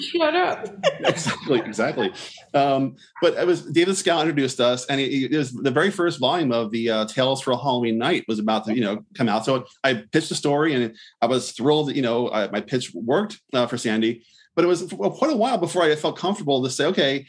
Shut 0.00 0.34
up. 0.34 0.66
exactly, 1.00 1.60
exactly. 1.60 2.12
Um, 2.54 2.96
but 3.20 3.34
it 3.34 3.46
was 3.46 3.62
David 3.62 3.96
Skal 3.96 4.20
introduced 4.20 4.60
us, 4.60 4.86
and 4.86 5.00
it, 5.00 5.32
it 5.32 5.36
was 5.36 5.52
the 5.52 5.70
very 5.70 5.90
first 5.90 6.18
volume 6.18 6.52
of 6.52 6.70
the 6.70 6.90
uh, 6.90 7.06
Tales 7.06 7.42
for 7.42 7.52
a 7.52 7.56
Halloween 7.56 7.98
Night 7.98 8.24
was 8.28 8.38
about 8.38 8.64
to 8.66 8.74
you 8.74 8.82
know 8.82 9.04
come 9.14 9.28
out. 9.28 9.44
So 9.44 9.64
I 9.84 10.04
pitched 10.12 10.30
a 10.30 10.34
story, 10.34 10.74
and 10.74 10.96
I 11.20 11.26
was 11.26 11.52
thrilled 11.52 11.88
that 11.88 11.96
you 11.96 12.02
know 12.02 12.30
I, 12.30 12.48
my 12.50 12.60
pitch 12.60 12.92
worked 12.94 13.40
uh, 13.52 13.66
for 13.66 13.76
Sandy. 13.76 14.24
But 14.56 14.64
it 14.64 14.68
was 14.68 14.82
quite 14.92 15.32
a 15.32 15.36
while 15.36 15.58
before 15.58 15.82
I 15.82 15.94
felt 15.96 16.18
comfortable 16.18 16.62
to 16.62 16.70
say, 16.70 16.86
okay. 16.86 17.26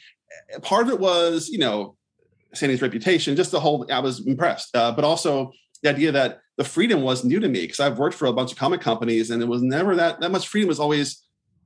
Part 0.62 0.88
of 0.88 0.94
it 0.94 1.00
was, 1.00 1.50
you 1.50 1.60
know, 1.60 1.96
Sandy's 2.54 2.82
reputation, 2.82 3.36
just 3.36 3.52
the 3.52 3.60
whole, 3.60 3.86
I 3.92 4.00
was 4.00 4.26
impressed. 4.26 4.76
Uh, 4.76 4.92
but 4.92 5.04
also 5.06 5.52
the 5.84 5.90
idea 5.90 6.12
that 6.12 6.42
the 6.58 6.64
freedom 6.64 7.02
was 7.02 7.24
new 7.24 7.40
to 7.40 7.50
me 7.50 7.62
because 7.62 7.80
I've 7.80 7.98
worked 7.98 8.16
for 8.16 8.28
a 8.28 8.34
bunch 8.34 8.52
of 8.52 8.58
comic 8.58 8.82
companies 8.82 9.32
and 9.32 9.42
it 9.42 9.48
was 9.48 9.62
never 9.62 9.96
that, 9.96 10.20
that 10.22 10.32
much 10.32 10.48
freedom 10.48 10.68
was 10.68 10.80
always 10.80 11.24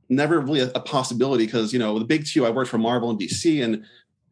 never 0.09 0.39
really 0.39 0.61
a, 0.61 0.71
a 0.75 0.79
possibility 0.79 1.45
because, 1.45 1.73
you 1.73 1.79
know, 1.79 1.97
the 1.99 2.05
big 2.05 2.25
two, 2.25 2.45
I 2.45 2.49
worked 2.49 2.69
for 2.69 2.77
Marvel 2.77 3.09
and 3.09 3.19
DC 3.19 3.63
and, 3.63 3.83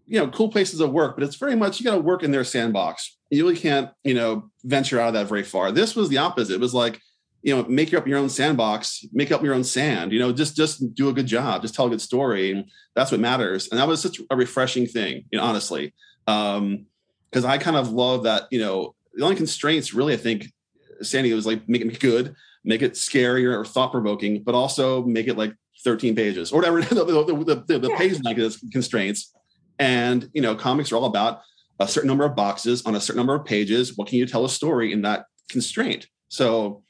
you 0.05 0.19
know, 0.19 0.27
cool 0.29 0.49
places 0.49 0.79
of 0.79 0.91
work, 0.91 1.15
but 1.15 1.23
it's 1.23 1.35
very 1.35 1.55
much, 1.55 1.79
you 1.79 1.85
got 1.85 1.95
to 1.95 2.01
work 2.01 2.23
in 2.23 2.31
their 2.31 2.43
sandbox. 2.43 3.17
You 3.29 3.43
really 3.43 3.57
can't, 3.57 3.89
you 4.03 4.13
know, 4.13 4.49
venture 4.63 4.99
out 4.99 5.09
of 5.09 5.13
that 5.15 5.27
very 5.27 5.43
far. 5.43 5.71
This 5.71 5.95
was 5.95 6.09
the 6.09 6.19
opposite. 6.19 6.53
It 6.53 6.59
was 6.59 6.73
like, 6.73 7.01
you 7.41 7.53
know, 7.53 7.63
make 7.63 7.93
up 7.93 8.07
your 8.07 8.19
own 8.19 8.29
sandbox, 8.29 9.03
make 9.11 9.31
up 9.31 9.43
your 9.43 9.53
own 9.53 9.63
sand, 9.63 10.13
you 10.13 10.19
know, 10.19 10.31
just, 10.31 10.55
just 10.55 10.93
do 10.93 11.09
a 11.09 11.13
good 11.13 11.25
job, 11.25 11.61
just 11.61 11.75
tell 11.75 11.87
a 11.87 11.89
good 11.89 11.99
story. 11.99 12.51
And 12.51 12.65
that's 12.95 13.11
what 13.11 13.19
matters. 13.19 13.67
And 13.69 13.79
that 13.79 13.87
was 13.87 14.01
such 14.01 14.21
a 14.29 14.35
refreshing 14.35 14.85
thing, 14.85 15.25
you 15.31 15.39
know, 15.39 15.43
honestly 15.43 15.93
um 16.27 16.85
because 17.29 17.45
i 17.45 17.57
kind 17.57 17.77
of 17.77 17.91
love 17.91 18.23
that 18.23 18.47
you 18.51 18.59
know 18.59 18.95
the 19.13 19.23
only 19.23 19.35
constraints 19.35 19.93
really 19.93 20.13
i 20.13 20.17
think 20.17 20.47
sandy 21.01 21.33
was 21.33 21.45
like 21.45 21.67
make 21.67 21.81
it 21.81 21.99
good 21.99 22.35
make 22.63 22.81
it 22.81 22.93
scarier 22.93 23.57
or 23.57 23.65
thought-provoking 23.65 24.43
but 24.43 24.55
also 24.55 25.03
make 25.03 25.27
it 25.27 25.37
like 25.37 25.53
13 25.83 26.15
pages 26.15 26.51
or 26.51 26.57
whatever 26.57 26.81
the, 26.81 27.63
the, 27.67 27.79
the, 27.79 27.89
yeah. 27.89 27.97
page 27.97 28.21
like 28.23 28.37
constraints. 28.71 29.33
And 29.79 30.29
you 30.33 30.41
know 30.41 30.55
comics 30.55 30.91
are 30.91 30.97
all 30.97 31.05
about 31.05 31.41
a 31.79 31.87
certain 31.87 32.07
number 32.07 32.25
of 32.25 32.35
boxes 32.35 32.85
on 32.85 32.95
a 32.95 33.01
certain 33.01 33.17
number 33.17 33.35
of 33.35 33.45
pages. 33.45 33.97
What 33.97 34.07
can 34.07 34.17
you 34.17 34.25
tell 34.25 34.45
a 34.45 34.49
story 34.49 34.93
in 34.93 35.01
that 35.01 35.25
constraint? 35.49 36.07
So 36.29 36.82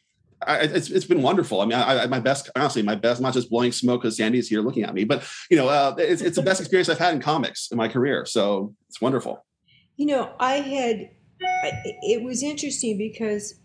I, 0.47 0.57
it's, 0.59 0.89
it's 0.89 1.05
been 1.05 1.21
wonderful. 1.21 1.61
I 1.61 1.65
mean, 1.65 1.77
I, 1.77 2.03
I, 2.03 2.07
my 2.07 2.19
best, 2.19 2.49
honestly, 2.55 2.81
my 2.81 2.95
best, 2.95 3.21
not 3.21 3.33
just 3.33 3.49
blowing 3.49 3.71
smoke 3.71 4.01
because 4.01 4.17
Sandy 4.17 4.39
is 4.39 4.47
here 4.47 4.61
looking 4.61 4.83
at 4.83 4.93
me, 4.93 5.03
but 5.03 5.23
you 5.49 5.57
know, 5.57 5.67
uh, 5.67 5.95
it's, 5.97 6.21
it's 6.21 6.35
the 6.35 6.41
best 6.41 6.59
experience 6.59 6.89
I've 6.89 6.99
had 6.99 7.13
in 7.13 7.21
comics 7.21 7.69
in 7.71 7.77
my 7.77 7.87
career. 7.87 8.25
So 8.25 8.73
it's 8.87 9.01
wonderful. 9.01 9.45
You 9.97 10.07
know, 10.07 10.33
I 10.39 10.53
had, 10.55 11.09
it 12.01 12.23
was 12.23 12.43
interesting 12.43 12.97
because 12.97 13.55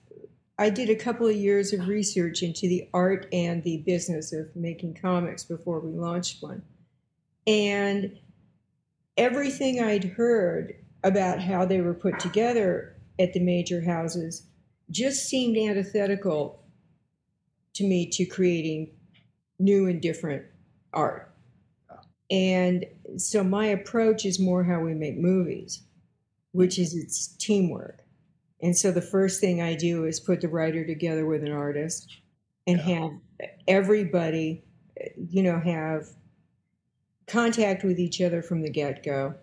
I 0.58 0.70
did 0.70 0.90
a 0.90 0.96
couple 0.96 1.26
of 1.26 1.36
years 1.36 1.72
of 1.72 1.86
research 1.86 2.42
into 2.42 2.62
the 2.62 2.88
art 2.92 3.26
and 3.32 3.62
the 3.62 3.78
business 3.86 4.32
of 4.32 4.54
making 4.56 4.94
comics 5.00 5.44
before 5.44 5.80
we 5.80 5.92
launched 5.92 6.42
one. 6.42 6.62
And 7.46 8.18
everything 9.16 9.80
I'd 9.80 10.04
heard 10.04 10.74
about 11.04 11.40
how 11.40 11.64
they 11.64 11.80
were 11.80 11.94
put 11.94 12.18
together 12.18 12.96
at 13.20 13.32
the 13.32 13.40
major 13.40 13.80
houses 13.80 14.48
just 14.90 15.28
seemed 15.28 15.56
antithetical 15.56 16.57
to 17.78 17.84
me 17.84 18.06
to 18.10 18.24
creating 18.24 18.90
new 19.58 19.86
and 19.86 20.00
different 20.00 20.44
art. 20.92 21.32
And 22.30 22.84
so 23.16 23.42
my 23.42 23.66
approach 23.66 24.24
is 24.26 24.38
more 24.38 24.62
how 24.62 24.80
we 24.80 24.94
make 24.94 25.16
movies, 25.16 25.82
which 26.52 26.78
is 26.78 26.94
it's 26.94 27.28
teamwork. 27.38 28.04
And 28.60 28.76
so 28.76 28.90
the 28.90 29.02
first 29.02 29.40
thing 29.40 29.62
I 29.62 29.74
do 29.74 30.04
is 30.04 30.20
put 30.20 30.40
the 30.40 30.48
writer 30.48 30.84
together 30.84 31.24
with 31.24 31.42
an 31.42 31.52
artist 31.52 32.20
and 32.66 32.78
yeah. 32.78 33.00
have 33.00 33.10
everybody, 33.66 34.64
you 35.16 35.42
know, 35.42 35.60
have 35.60 36.08
contact 37.26 37.84
with 37.84 37.98
each 37.98 38.20
other 38.20 38.42
from 38.42 38.62
the 38.62 38.70
get 38.70 39.02
go, 39.04 39.34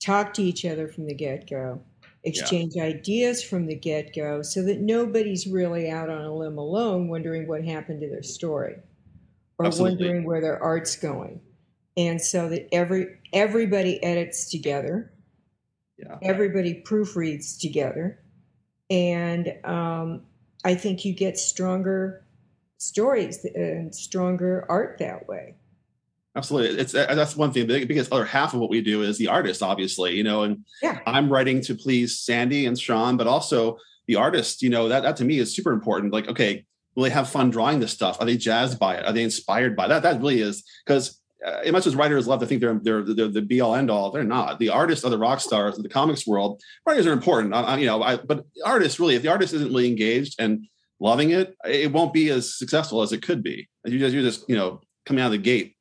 talk 0.00 0.32
to 0.34 0.42
each 0.42 0.64
other 0.64 0.88
from 0.88 1.06
the 1.06 1.14
get 1.14 1.48
go, 1.48 1.80
exchange 2.24 2.74
yeah. 2.74 2.84
ideas 2.84 3.42
from 3.42 3.66
the 3.66 3.74
get 3.74 4.14
go 4.14 4.42
so 4.42 4.62
that 4.62 4.80
nobody's 4.80 5.46
really 5.46 5.90
out 5.90 6.10
on 6.10 6.24
a 6.24 6.34
limb 6.34 6.58
alone 6.58 7.08
wondering 7.08 7.46
what 7.46 7.64
happened 7.64 8.00
to 8.00 8.08
their 8.08 8.22
story 8.22 8.76
or 9.58 9.66
Absolutely. 9.66 9.96
wondering 9.96 10.24
where 10.24 10.40
their 10.40 10.62
art's 10.62 10.96
going. 10.96 11.40
And 11.96 12.20
so 12.20 12.48
that 12.50 12.68
every 12.74 13.06
everybody 13.32 14.02
edits 14.02 14.50
together. 14.50 15.12
Yeah. 15.98 16.18
Everybody 16.20 16.82
proofreads 16.86 17.58
together. 17.58 18.18
And 18.90 19.54
um, 19.64 20.22
I 20.64 20.74
think 20.74 21.04
you 21.04 21.14
get 21.14 21.38
stronger 21.38 22.26
stories 22.78 23.44
and 23.54 23.94
stronger 23.94 24.66
art 24.68 24.98
that 24.98 25.26
way 25.26 25.54
absolutely 26.36 26.78
it's 26.78 26.94
uh, 26.94 27.14
that's 27.14 27.36
one 27.36 27.50
thing 27.50 27.66
the 27.66 27.84
biggest 27.84 28.12
other 28.12 28.24
half 28.24 28.54
of 28.54 28.60
what 28.60 28.70
we 28.70 28.80
do 28.80 29.02
is 29.02 29.18
the 29.18 29.28
artist 29.28 29.62
obviously 29.62 30.14
you 30.14 30.22
know 30.22 30.42
and 30.42 30.64
yeah. 30.82 31.00
i'm 31.06 31.32
writing 31.32 31.60
to 31.60 31.74
please 31.74 32.20
sandy 32.20 32.66
and 32.66 32.78
sean 32.78 33.16
but 33.16 33.26
also 33.26 33.76
the 34.06 34.16
artist 34.16 34.62
you 34.62 34.70
know 34.70 34.88
that, 34.88 35.02
that 35.02 35.16
to 35.16 35.24
me 35.24 35.38
is 35.38 35.54
super 35.54 35.72
important 35.72 36.12
like 36.12 36.28
okay 36.28 36.64
will 36.94 37.04
they 37.04 37.10
have 37.10 37.28
fun 37.28 37.50
drawing 37.50 37.80
this 37.80 37.92
stuff 37.92 38.20
are 38.20 38.26
they 38.26 38.36
jazzed 38.36 38.78
by 38.78 38.96
it 38.96 39.06
are 39.06 39.12
they 39.12 39.24
inspired 39.24 39.74
by 39.74 39.88
that 39.88 40.02
that 40.02 40.20
really 40.20 40.40
is 40.40 40.62
because 40.84 41.20
uh, 41.44 41.60
as 41.64 41.72
much 41.72 41.86
as 41.86 41.94
writers 41.94 42.26
love 42.26 42.40
to 42.40 42.46
think 42.46 42.60
they're, 42.60 42.80
they're, 42.82 43.02
they're 43.02 43.28
the 43.28 43.42
be 43.42 43.60
all 43.60 43.74
end 43.74 43.90
all, 43.90 44.10
they're 44.10 44.24
not. 44.24 44.58
The 44.58 44.70
artists 44.70 45.04
are 45.04 45.10
the 45.10 45.18
rock 45.18 45.38
stars 45.40 45.76
of 45.76 45.82
the 45.82 45.88
comics 45.88 46.26
world. 46.26 46.62
Writers 46.86 47.06
are 47.06 47.12
important, 47.12 47.54
I, 47.54 47.60
I, 47.60 47.76
you 47.76 47.84
know. 47.84 48.02
I, 48.02 48.16
but 48.16 48.46
artists 48.64 48.98
really, 48.98 49.16
if 49.16 49.22
the 49.22 49.28
artist 49.28 49.52
isn't 49.52 49.68
really 49.68 49.86
engaged 49.86 50.36
and 50.40 50.66
loving 50.98 51.30
it, 51.30 51.54
it 51.66 51.92
won't 51.92 52.14
be 52.14 52.30
as 52.30 52.56
successful 52.58 53.02
as 53.02 53.12
it 53.12 53.22
could 53.22 53.42
be. 53.42 53.68
You 53.84 53.98
just, 53.98 54.14
you 54.14 54.22
just, 54.22 54.48
you 54.48 54.56
know, 54.56 54.80
coming 55.04 55.22
out 55.22 55.26
of 55.26 55.32
the 55.32 55.38
gate 55.38 55.75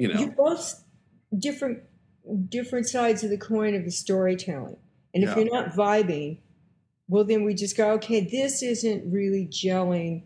you 0.00 0.08
know. 0.08 0.18
you're 0.18 0.30
both 0.30 0.82
different 1.38 1.82
different 2.48 2.88
sides 2.88 3.22
of 3.22 3.30
the 3.30 3.36
coin 3.36 3.74
of 3.74 3.84
the 3.84 3.90
storytelling. 3.90 4.76
And 5.12 5.24
if 5.24 5.36
you're 5.36 5.52
not 5.52 5.72
vibing 5.74 6.38
well 7.08 7.24
then 7.24 7.44
we 7.44 7.54
just 7.54 7.76
go 7.76 7.90
okay 7.92 8.20
this 8.20 8.62
isn't 8.62 9.12
really 9.12 9.46
gelling. 9.46 10.22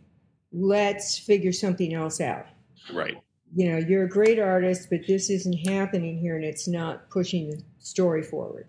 Let's 0.52 1.18
figure 1.18 1.52
something 1.52 1.92
else 1.92 2.20
out. 2.20 2.46
Right. 2.92 3.16
You 3.54 3.70
know 3.70 3.78
you're 3.78 4.04
a 4.04 4.08
great 4.08 4.38
artist 4.38 4.88
but 4.90 5.00
this 5.08 5.28
isn't 5.28 5.68
happening 5.68 6.18
here 6.18 6.36
and 6.36 6.44
it's 6.44 6.68
not 6.68 7.10
pushing 7.10 7.50
the 7.50 7.62
story 7.80 8.22
forward. 8.22 8.68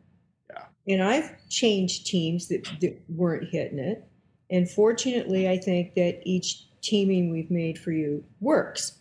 Yeah. 0.49 0.63
And 0.87 1.03
i've 1.03 1.31
changed 1.49 2.07
teams 2.07 2.47
that, 2.47 2.67
that 2.81 2.99
weren't 3.09 3.49
hitting 3.51 3.79
it. 3.79 4.03
And 4.49 4.67
fortunately 4.67 5.47
i 5.47 5.57
think 5.57 5.93
that 5.95 6.21
each 6.23 6.67
teaming 6.81 7.31
we've 7.31 7.51
made 7.51 7.77
for 7.77 7.91
you 7.91 8.23
works. 8.39 8.99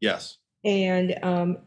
Yes 0.00 0.36
and 0.66 1.16
um, 1.22 1.58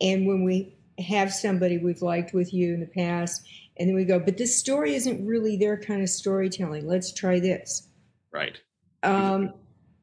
and 0.00 0.26
when 0.26 0.42
we 0.42 0.74
have 0.98 1.32
somebody 1.32 1.78
we've 1.78 2.02
liked 2.02 2.32
with 2.32 2.52
you 2.52 2.72
in 2.74 2.80
the 2.80 2.86
past, 2.86 3.46
and 3.76 3.88
then 3.88 3.94
we 3.94 4.04
go, 4.04 4.18
but 4.18 4.38
this 4.38 4.58
story 4.58 4.94
isn't 4.94 5.24
really 5.24 5.56
their 5.56 5.76
kind 5.76 6.02
of 6.02 6.08
storytelling. 6.08 6.86
Let's 6.86 7.12
try 7.12 7.38
this. 7.38 7.88
Right. 8.32 8.58
Um, 9.02 9.52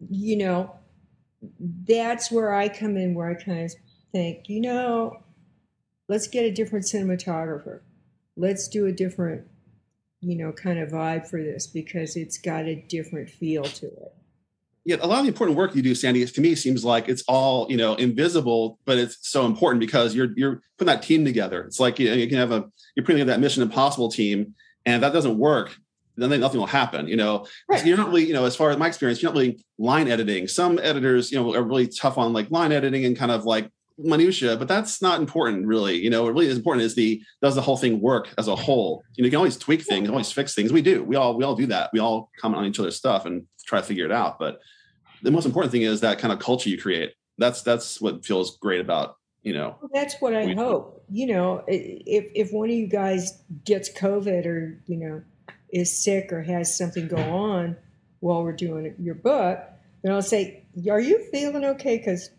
you 0.09 0.37
know, 0.37 0.75
that's 1.87 2.31
where 2.31 2.53
I 2.53 2.69
come 2.69 2.95
in, 2.95 3.15
where 3.15 3.29
I 3.29 3.33
kind 3.33 3.65
of 3.65 3.73
think, 4.11 4.47
you 4.47 4.61
know, 4.61 5.23
let's 6.07 6.27
get 6.27 6.45
a 6.45 6.51
different 6.51 6.85
cinematographer. 6.85 7.81
Let's 8.37 8.67
do 8.67 8.85
a 8.85 8.91
different, 8.91 9.47
you 10.21 10.37
know, 10.37 10.51
kind 10.51 10.77
of 10.79 10.89
vibe 10.89 11.27
for 11.27 11.41
this 11.41 11.65
because 11.65 12.15
it's 12.15 12.37
got 12.37 12.65
a 12.65 12.75
different 12.75 13.29
feel 13.29 13.63
to 13.63 13.87
it. 13.87 14.15
Yeah, 14.85 14.97
a 15.01 15.07
lot 15.07 15.19
of 15.19 15.23
the 15.23 15.29
important 15.29 15.57
work 15.57 15.75
you 15.75 15.81
do, 15.81 15.95
Sandy, 15.95 16.25
to 16.25 16.41
me 16.41 16.55
seems 16.55 16.83
like 16.83 17.07
it's 17.07 17.23
all 17.27 17.67
you 17.69 17.77
know 17.77 17.95
invisible, 17.95 18.79
but 18.85 18.97
it's 18.97 19.17
so 19.21 19.45
important 19.45 19.79
because 19.79 20.13
you're 20.13 20.29
you're 20.35 20.61
putting 20.77 20.93
that 20.93 21.03
team 21.03 21.23
together. 21.23 21.63
It's 21.63 21.79
like 21.79 21.99
you, 21.99 22.09
know, 22.09 22.15
you 22.15 22.27
can 22.27 22.37
have 22.37 22.51
a 22.51 22.65
you're 22.95 23.05
putting 23.05 23.19
together 23.19 23.31
that 23.31 23.39
Mission 23.39 23.63
Impossible 23.63 24.11
team, 24.11 24.55
and 24.85 24.95
if 24.95 25.01
that 25.01 25.13
doesn't 25.13 25.37
work, 25.37 25.77
then 26.17 26.39
nothing 26.39 26.59
will 26.59 26.67
happen. 26.67 27.07
You 27.07 27.15
know, 27.15 27.47
right. 27.69 27.85
you're 27.85 27.97
not 27.97 28.07
really, 28.07 28.25
you 28.25 28.33
know, 28.33 28.45
as 28.45 28.55
far 28.55 28.69
as 28.69 28.77
my 28.77 28.87
experience, 28.87 29.21
you're 29.21 29.31
not 29.31 29.39
really 29.39 29.63
line 29.77 30.07
editing. 30.07 30.47
Some 30.47 30.79
editors, 30.79 31.31
you 31.31 31.39
know, 31.39 31.53
are 31.53 31.63
really 31.63 31.87
tough 31.87 32.17
on 32.17 32.33
like 32.33 32.51
line 32.51 32.71
editing 32.71 33.05
and 33.05 33.17
kind 33.17 33.31
of 33.31 33.45
like 33.45 33.69
minutia, 33.97 34.57
but 34.57 34.67
that's 34.67 35.01
not 35.01 35.19
important 35.19 35.67
really. 35.67 35.97
You 35.97 36.09
know, 36.09 36.23
what 36.23 36.33
really 36.33 36.47
is 36.47 36.57
important 36.57 36.85
is 36.85 36.95
the 36.95 37.21
does 37.41 37.55
the 37.55 37.61
whole 37.61 37.77
thing 37.77 38.01
work 38.01 38.33
as 38.37 38.47
a 38.47 38.55
whole. 38.55 39.03
You 39.15 39.23
know, 39.23 39.25
you 39.25 39.31
can 39.31 39.37
always 39.37 39.57
tweak 39.57 39.81
things, 39.81 40.09
always 40.09 40.31
fix 40.31 40.55
things. 40.55 40.73
We 40.73 40.81
do. 40.81 41.03
We 41.03 41.15
all 41.15 41.37
we 41.37 41.43
all 41.43 41.55
do 41.55 41.67
that. 41.67 41.89
We 41.93 41.99
all 41.99 42.29
comment 42.39 42.59
on 42.59 42.65
each 42.65 42.79
other's 42.79 42.95
stuff 42.95 43.25
and 43.25 43.45
try 43.65 43.79
to 43.79 43.85
figure 43.85 44.05
it 44.05 44.11
out. 44.11 44.39
But 44.39 44.59
the 45.21 45.31
most 45.31 45.45
important 45.45 45.71
thing 45.71 45.83
is 45.83 46.01
that 46.01 46.19
kind 46.19 46.33
of 46.33 46.39
culture 46.39 46.69
you 46.69 46.81
create. 46.81 47.13
That's 47.37 47.61
that's 47.61 47.99
what 48.01 48.25
feels 48.25 48.57
great 48.57 48.81
about 48.81 49.15
you 49.43 49.53
know. 49.53 49.75
Well, 49.81 49.91
that's 49.93 50.15
what 50.19 50.35
I 50.35 50.53
hope. 50.53 51.03
You 51.11 51.27
know, 51.27 51.63
if 51.67 52.25
if 52.33 52.51
one 52.51 52.69
of 52.69 52.75
you 52.75 52.87
guys 52.87 53.43
gets 53.65 53.91
COVID 53.91 54.45
or 54.45 54.81
you 54.87 54.97
know 54.97 55.21
is 55.71 55.95
sick 55.95 56.31
or 56.31 56.41
has 56.41 56.75
something 56.75 57.07
go 57.07 57.17
on 57.17 57.75
while 58.19 58.43
we're 58.43 58.53
doing 58.53 58.95
your 58.99 59.15
book, 59.15 59.59
then 60.01 60.13
I'll 60.13 60.21
say, 60.21 60.63
"Are 60.89 60.99
you 60.99 61.19
feeling 61.31 61.65
okay?" 61.65 61.97
Because 61.97 62.29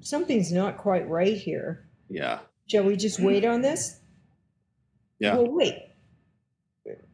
something's 0.00 0.52
not 0.52 0.78
quite 0.78 1.08
right 1.08 1.36
here. 1.36 1.88
Yeah. 2.08 2.40
Shall 2.66 2.84
we 2.84 2.96
just 2.96 3.20
wait 3.20 3.44
on 3.44 3.60
this? 3.60 4.00
Yeah. 5.18 5.36
Well, 5.36 5.50
wait. 5.50 5.74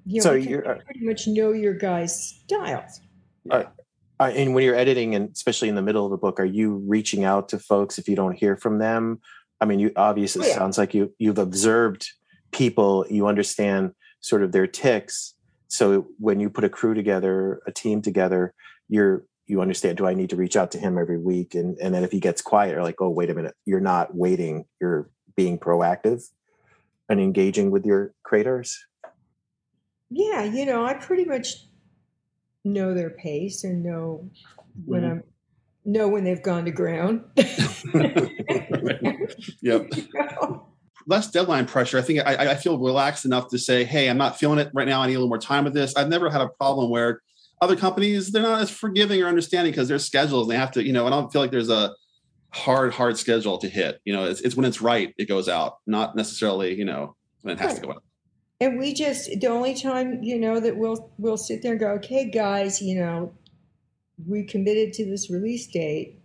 You 0.06 0.20
know, 0.20 0.22
so 0.22 0.32
you 0.32 0.62
pretty 0.62 1.04
much 1.04 1.26
know 1.26 1.52
your 1.52 1.74
guys' 1.74 2.40
styles. 2.44 3.00
Uh, 3.50 3.64
uh, 4.20 4.32
and 4.34 4.54
when 4.54 4.64
you're 4.64 4.74
editing, 4.74 5.14
and 5.14 5.30
especially 5.30 5.68
in 5.68 5.74
the 5.74 5.82
middle 5.82 6.06
of 6.06 6.12
a 6.12 6.16
book, 6.16 6.40
are 6.40 6.44
you 6.44 6.82
reaching 6.86 7.24
out 7.24 7.50
to 7.50 7.58
folks 7.58 7.98
if 7.98 8.08
you 8.08 8.16
don't 8.16 8.32
hear 8.32 8.56
from 8.56 8.78
them? 8.78 9.20
I 9.60 9.66
mean, 9.66 9.78
you 9.80 9.92
obviously 9.96 10.46
oh, 10.46 10.48
yeah. 10.48 10.56
sounds 10.56 10.78
like 10.78 10.94
you 10.94 11.12
you've 11.18 11.38
observed 11.38 12.08
people, 12.52 13.04
you 13.10 13.26
understand 13.26 13.92
sort 14.20 14.42
of 14.42 14.52
their 14.52 14.66
ticks. 14.66 15.34
So 15.68 16.08
when 16.18 16.40
you 16.40 16.48
put 16.48 16.64
a 16.64 16.68
crew 16.68 16.94
together, 16.94 17.60
a 17.66 17.72
team 17.72 18.00
together, 18.00 18.54
you're 18.88 19.24
you 19.48 19.60
understand 19.60 19.96
do 19.96 20.06
i 20.06 20.14
need 20.14 20.30
to 20.30 20.36
reach 20.36 20.56
out 20.56 20.70
to 20.72 20.78
him 20.78 20.98
every 20.98 21.18
week? 21.18 21.54
And 21.54 21.78
and 21.78 21.94
then 21.94 22.04
if 22.04 22.12
he 22.12 22.20
gets 22.20 22.42
quiet 22.42 22.72
you're 22.72 22.82
like 22.82 23.00
oh 23.00 23.10
wait 23.10 23.30
a 23.30 23.34
minute 23.34 23.54
you're 23.64 23.80
not 23.80 24.14
waiting 24.14 24.64
you're 24.80 25.10
being 25.36 25.58
proactive 25.58 26.22
and 27.08 27.20
engaging 27.20 27.70
with 27.70 27.86
your 27.86 28.12
creators? 28.22 28.84
Yeah 30.10 30.44
you 30.44 30.66
know 30.66 30.84
i 30.84 30.94
pretty 30.94 31.24
much 31.24 31.66
know 32.64 32.94
their 32.94 33.10
pace 33.10 33.64
and 33.64 33.82
know 33.82 34.30
when 34.84 35.02
mm-hmm. 35.02 35.12
i'm 35.12 35.22
know 35.88 36.06
when 36.06 36.24
they've 36.24 36.42
gone 36.42 36.64
to 36.66 36.70
ground. 36.70 37.24
Yep. 39.60 39.88
You 39.92 40.08
know? 40.14 40.66
less 41.06 41.30
deadline 41.30 41.66
pressure. 41.66 41.98
I 41.98 42.02
think 42.02 42.20
I, 42.20 42.52
I 42.52 42.54
feel 42.54 42.78
relaxed 42.78 43.24
enough 43.24 43.48
to 43.48 43.58
say 43.58 43.84
hey 43.84 44.08
i'm 44.08 44.18
not 44.18 44.38
feeling 44.38 44.58
it 44.58 44.70
right 44.74 44.86
now. 44.86 45.02
I 45.02 45.06
need 45.06 45.14
a 45.14 45.18
little 45.18 45.28
more 45.28 45.38
time 45.38 45.64
with 45.64 45.74
this. 45.74 45.96
I've 45.96 46.08
never 46.08 46.30
had 46.30 46.40
a 46.40 46.48
problem 46.48 46.90
where 46.90 47.22
other 47.60 47.76
companies 47.76 48.30
they're 48.30 48.42
not 48.42 48.60
as 48.60 48.70
forgiving 48.70 49.22
or 49.22 49.26
understanding 49.26 49.72
because 49.72 49.88
their 49.88 49.98
schedules 49.98 50.48
they 50.48 50.56
have 50.56 50.70
to 50.70 50.84
you 50.84 50.92
know 50.92 51.06
i 51.06 51.10
don't 51.10 51.32
feel 51.32 51.40
like 51.42 51.50
there's 51.50 51.70
a 51.70 51.92
hard 52.50 52.92
hard 52.94 53.18
schedule 53.18 53.58
to 53.58 53.68
hit. 53.68 54.00
You 54.04 54.14
know 54.14 54.24
it's, 54.24 54.40
it's 54.40 54.56
when 54.56 54.64
it's 54.64 54.80
right 54.80 55.14
it 55.18 55.28
goes 55.28 55.48
out 55.48 55.78
not 55.86 56.16
necessarily 56.16 56.74
you 56.74 56.84
know 56.84 57.16
when 57.42 57.56
it 57.56 57.60
has 57.60 57.78
to 57.78 57.86
go 57.86 57.92
out. 57.92 58.02
And 58.60 58.78
we 58.78 58.94
just 58.94 59.30
the 59.40 59.46
only 59.46 59.74
time 59.74 60.22
you 60.22 60.38
know 60.38 60.60
that 60.60 60.76
we'll 60.76 61.12
we'll 61.18 61.36
sit 61.36 61.62
there 61.62 61.72
and 61.72 61.80
go 61.80 61.90
okay 61.92 62.30
guys 62.30 62.80
you 62.80 62.98
know 63.00 63.32
we 64.26 64.42
committed 64.44 64.92
to 64.94 65.04
this 65.04 65.30
release 65.30 65.66
date. 65.68 66.20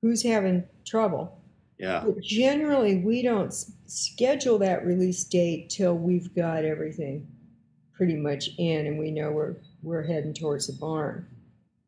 Who's 0.00 0.22
having 0.22 0.64
trouble? 0.86 1.40
Yeah. 1.78 2.02
But 2.04 2.22
generally 2.22 2.98
we 2.98 3.22
don't 3.22 3.52
schedule 3.86 4.58
that 4.58 4.86
release 4.86 5.24
date 5.24 5.70
till 5.70 5.94
we've 5.94 6.34
got 6.34 6.64
everything 6.64 7.26
pretty 7.94 8.16
much 8.16 8.50
in 8.58 8.86
and 8.86 8.98
we 8.98 9.10
know 9.10 9.30
we're 9.30 9.56
we're 9.84 10.02
heading 10.02 10.34
towards 10.34 10.66
the 10.66 10.72
barn. 10.72 11.28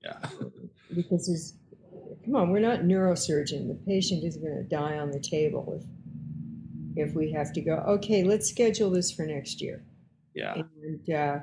Yeah. 0.04 0.18
because 0.94 1.26
there's, 1.26 1.54
come 2.24 2.37
on, 2.37 2.50
we're 2.50 2.61
not 2.61 2.80
neurosurgeon. 2.80 3.68
The 3.68 3.80
patient 3.87 4.22
is 4.22 4.37
going 4.37 4.56
to 4.56 4.62
die 4.62 4.98
on 4.98 5.11
the 5.11 5.20
table 5.20 5.80
if 5.80 5.87
if 6.96 7.14
we 7.14 7.30
have 7.30 7.52
to 7.52 7.61
go. 7.61 7.74
Okay, 7.87 8.24
let's 8.24 8.48
schedule 8.48 8.90
this 8.90 9.12
for 9.12 9.26
next 9.26 9.61
year. 9.61 9.85
Yeah. 10.35 10.62
And 10.82 11.11
uh, 11.11 11.38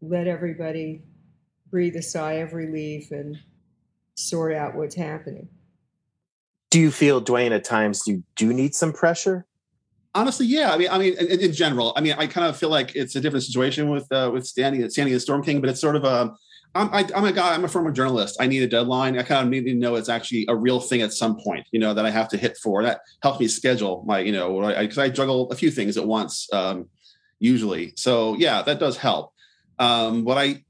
let 0.00 0.26
everybody 0.26 1.02
breathe 1.70 1.96
a 1.96 2.02
sigh 2.02 2.34
of 2.34 2.52
relief 2.52 3.10
and 3.10 3.38
sort 4.14 4.52
out 4.52 4.74
what's 4.74 4.94
happening. 4.94 5.48
Do 6.70 6.80
you 6.80 6.90
feel, 6.90 7.20
Duane, 7.20 7.52
at 7.52 7.64
times 7.64 8.06
you 8.06 8.22
do 8.36 8.52
need 8.52 8.74
some 8.74 8.92
pressure? 8.92 9.46
Honestly, 10.14 10.46
yeah. 10.46 10.72
I 10.72 10.78
mean, 10.78 10.88
I 10.90 10.98
mean, 10.98 11.14
in, 11.18 11.40
in, 11.40 11.52
general, 11.52 11.92
I 11.96 12.00
mean, 12.00 12.14
I 12.16 12.26
kind 12.26 12.46
of 12.46 12.56
feel 12.56 12.68
like 12.68 12.94
it's 12.94 13.16
a 13.16 13.20
different 13.20 13.44
situation 13.44 13.90
with 13.90 14.10
uh, 14.12 14.30
with 14.32 14.46
standing 14.46 14.88
standing 14.90 15.14
the 15.14 15.20
Storm 15.20 15.42
King, 15.42 15.60
but 15.60 15.70
it's 15.70 15.80
sort 15.80 15.96
of 15.96 16.04
a. 16.04 16.34
I'm, 16.76 16.92
I, 16.92 17.08
I'm 17.14 17.24
a 17.24 17.32
guy. 17.32 17.54
I'm 17.54 17.64
a 17.64 17.68
former 17.68 17.92
journalist. 17.92 18.36
I 18.40 18.48
need 18.48 18.62
a 18.62 18.66
deadline. 18.66 19.16
I 19.16 19.22
kind 19.22 19.44
of 19.44 19.50
need 19.50 19.64
to 19.70 19.74
know 19.74 19.94
it's 19.94 20.08
actually 20.08 20.44
a 20.48 20.56
real 20.56 20.80
thing 20.80 21.02
at 21.02 21.12
some 21.12 21.36
point. 21.38 21.66
You 21.70 21.78
know 21.78 21.94
that 21.94 22.04
I 22.04 22.10
have 22.10 22.28
to 22.30 22.36
hit 22.36 22.56
for. 22.58 22.82
That 22.82 23.00
helps 23.22 23.38
me 23.38 23.48
schedule 23.48 24.02
my. 24.06 24.20
You 24.20 24.32
know, 24.32 24.72
because 24.76 24.98
I, 24.98 25.04
I, 25.04 25.08
juggle 25.08 25.50
a 25.50 25.56
few 25.56 25.70
things 25.70 25.96
at 25.96 26.06
once, 26.06 26.52
um, 26.52 26.88
usually. 27.38 27.92
So 27.96 28.34
yeah, 28.36 28.62
that 28.62 28.80
does 28.80 28.96
help. 28.96 29.32
Um, 29.78 30.24
what 30.24 30.38
I 30.38 30.63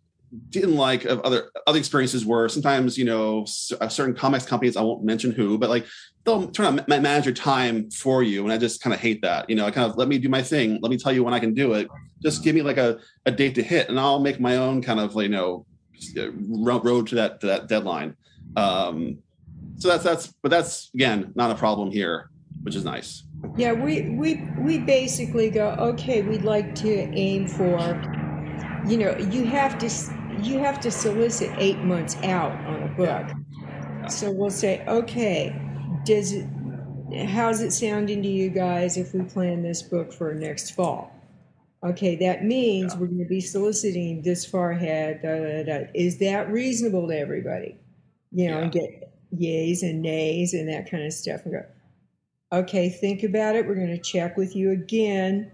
didn't 0.50 0.76
like 0.76 1.04
of 1.04 1.20
other 1.20 1.50
other 1.66 1.78
experiences 1.78 2.24
were 2.24 2.48
sometimes 2.48 2.98
you 2.98 3.04
know 3.04 3.44
certain 3.46 4.14
comics 4.14 4.44
companies 4.44 4.76
I 4.76 4.82
won't 4.82 5.04
mention 5.04 5.32
who, 5.32 5.58
but 5.58 5.70
like 5.70 5.86
they'll 6.24 6.48
turn 6.48 6.66
on 6.66 6.84
manage 6.86 7.26
your 7.26 7.34
time 7.34 7.90
for 7.90 8.22
you, 8.22 8.44
and 8.44 8.52
I 8.52 8.58
just 8.58 8.82
kind 8.82 8.94
of 8.94 9.00
hate 9.00 9.22
that. 9.22 9.48
You 9.48 9.56
know, 9.56 9.66
I 9.66 9.70
kind 9.70 9.90
of 9.90 9.96
let 9.96 10.08
me 10.08 10.18
do 10.18 10.28
my 10.28 10.42
thing. 10.42 10.78
Let 10.82 10.90
me 10.90 10.96
tell 10.96 11.12
you 11.12 11.22
when 11.24 11.34
I 11.34 11.40
can 11.40 11.54
do 11.54 11.74
it. 11.74 11.88
Just 12.22 12.42
give 12.42 12.54
me 12.54 12.62
like 12.62 12.78
a, 12.78 12.98
a 13.26 13.30
date 13.30 13.54
to 13.56 13.62
hit, 13.62 13.88
and 13.88 13.98
I'll 13.98 14.20
make 14.20 14.40
my 14.40 14.56
own 14.56 14.82
kind 14.82 15.00
of 15.00 15.14
you 15.14 15.28
know 15.28 15.66
road 16.48 17.06
to 17.08 17.14
that 17.16 17.40
to 17.40 17.46
that 17.46 17.68
deadline. 17.68 18.16
Um, 18.56 19.18
so 19.76 19.88
that's 19.88 20.04
that's 20.04 20.34
but 20.42 20.50
that's 20.50 20.90
again 20.94 21.32
not 21.34 21.50
a 21.50 21.54
problem 21.54 21.90
here, 21.90 22.30
which 22.62 22.74
is 22.74 22.84
nice. 22.84 23.24
Yeah, 23.56 23.72
we 23.72 24.10
we 24.10 24.48
we 24.58 24.78
basically 24.78 25.50
go 25.50 25.68
okay. 25.78 26.22
We'd 26.22 26.42
like 26.44 26.74
to 26.76 26.88
aim 26.88 27.46
for, 27.46 27.78
you 28.86 28.96
know, 28.96 29.16
you 29.30 29.44
have 29.44 29.78
to 29.78 29.90
you 30.42 30.58
have 30.58 30.80
to 30.80 30.90
solicit 30.90 31.50
eight 31.58 31.78
months 31.78 32.16
out 32.22 32.52
on 32.66 32.82
a 32.82 32.88
book. 32.88 33.26
Yeah. 33.28 34.06
So 34.08 34.30
we'll 34.30 34.50
say, 34.50 34.84
okay, 34.86 35.54
does 36.04 36.32
it, 36.32 36.46
how's 37.26 37.60
it 37.60 37.72
sounding 37.72 38.22
to 38.22 38.28
you 38.28 38.50
guys 38.50 38.96
if 38.96 39.14
we 39.14 39.22
plan 39.22 39.62
this 39.62 39.82
book 39.82 40.12
for 40.12 40.34
next 40.34 40.72
fall? 40.72 41.10
Okay, 41.84 42.16
that 42.16 42.44
means 42.44 42.94
yeah. 42.94 43.00
we're 43.00 43.06
going 43.06 43.18
to 43.18 43.28
be 43.28 43.40
soliciting 43.40 44.22
this 44.22 44.46
far 44.46 44.70
ahead. 44.72 45.20
Da, 45.22 45.38
da, 45.38 45.62
da. 45.64 45.86
Is 45.94 46.18
that 46.18 46.50
reasonable 46.50 47.08
to 47.08 47.18
everybody? 47.18 47.76
You 48.32 48.50
know, 48.50 48.58
yeah. 48.58 48.62
and 48.64 48.72
get 48.72 49.12
yays 49.38 49.82
and 49.82 50.00
nays 50.00 50.54
and 50.54 50.68
that 50.68 50.90
kind 50.90 51.04
of 51.04 51.12
stuff. 51.12 51.42
And 51.44 51.52
go, 51.52 51.64
okay, 52.58 52.88
think 52.88 53.22
about 53.22 53.56
it. 53.56 53.66
We're 53.66 53.74
going 53.74 53.88
to 53.88 53.98
check 53.98 54.36
with 54.36 54.56
you 54.56 54.70
again, 54.70 55.52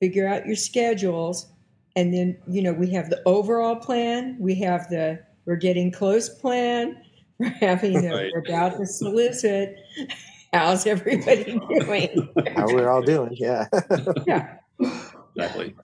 figure 0.00 0.26
out 0.26 0.46
your 0.46 0.56
schedules, 0.56 1.48
and 1.96 2.14
then 2.14 2.36
you 2.46 2.62
know 2.62 2.72
we 2.72 2.90
have 2.90 3.10
the 3.10 3.20
overall 3.26 3.74
plan 3.74 4.36
we 4.38 4.54
have 4.54 4.88
the 4.90 5.18
we're 5.46 5.56
getting 5.56 5.90
close 5.90 6.28
plan 6.28 6.96
we're 7.38 7.48
having 7.48 8.00
the, 8.00 8.08
right. 8.08 8.32
we're 8.32 8.40
about 8.40 8.78
to 8.78 8.86
solicit. 8.86 9.76
How's 10.52 10.86
everybody 10.86 11.44
doing? 11.68 12.30
How 12.54 12.66
we're 12.66 12.88
all 12.88 13.02
doing 13.02 13.36
yeah. 13.36 13.66
Yeah. 14.26 14.54
Exactly. 15.34 15.74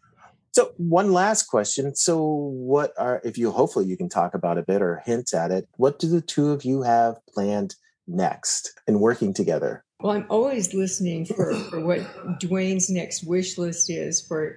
So 0.52 0.72
one 0.78 1.12
last 1.12 1.44
question. 1.44 1.94
So 1.94 2.24
what 2.24 2.92
are 2.98 3.20
if 3.22 3.36
you 3.36 3.50
hopefully 3.50 3.84
you 3.84 3.98
can 3.98 4.08
talk 4.08 4.32
about 4.34 4.56
a 4.56 4.62
bit 4.62 4.80
or 4.80 5.02
hint 5.04 5.34
at 5.34 5.50
it 5.50 5.68
what 5.76 5.98
do 5.98 6.08
the 6.08 6.22
two 6.22 6.50
of 6.50 6.64
you 6.64 6.82
have 6.82 7.18
planned 7.26 7.74
next 8.06 8.72
in 8.86 9.00
working 9.00 9.34
together? 9.34 9.84
Well 10.00 10.12
i'm 10.12 10.26
always 10.30 10.74
listening 10.74 11.26
for, 11.26 11.54
for 11.70 11.80
what 11.80 12.00
duane's 12.40 12.90
next 12.90 13.24
wish 13.24 13.56
list 13.56 13.88
is 13.88 14.20
for 14.20 14.56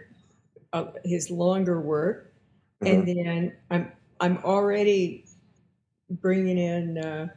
uh, 0.76 0.92
his 1.06 1.32
longer 1.32 1.80
work, 1.80 2.34
mm-hmm. 2.84 2.94
and 2.94 3.08
then 3.08 3.54
I'm 3.72 3.92
I'm 4.20 4.38
already 4.44 5.26
bringing 6.10 6.58
in 6.58 6.98
uh, 6.98 7.28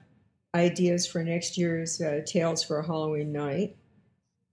ideas 0.55 1.07
for 1.07 1.22
next 1.22 1.57
year's 1.57 2.01
uh, 2.01 2.20
Tales 2.27 2.64
for 2.64 2.81
a 2.81 2.87
Halloween 2.87 3.33
Night, 3.33 3.77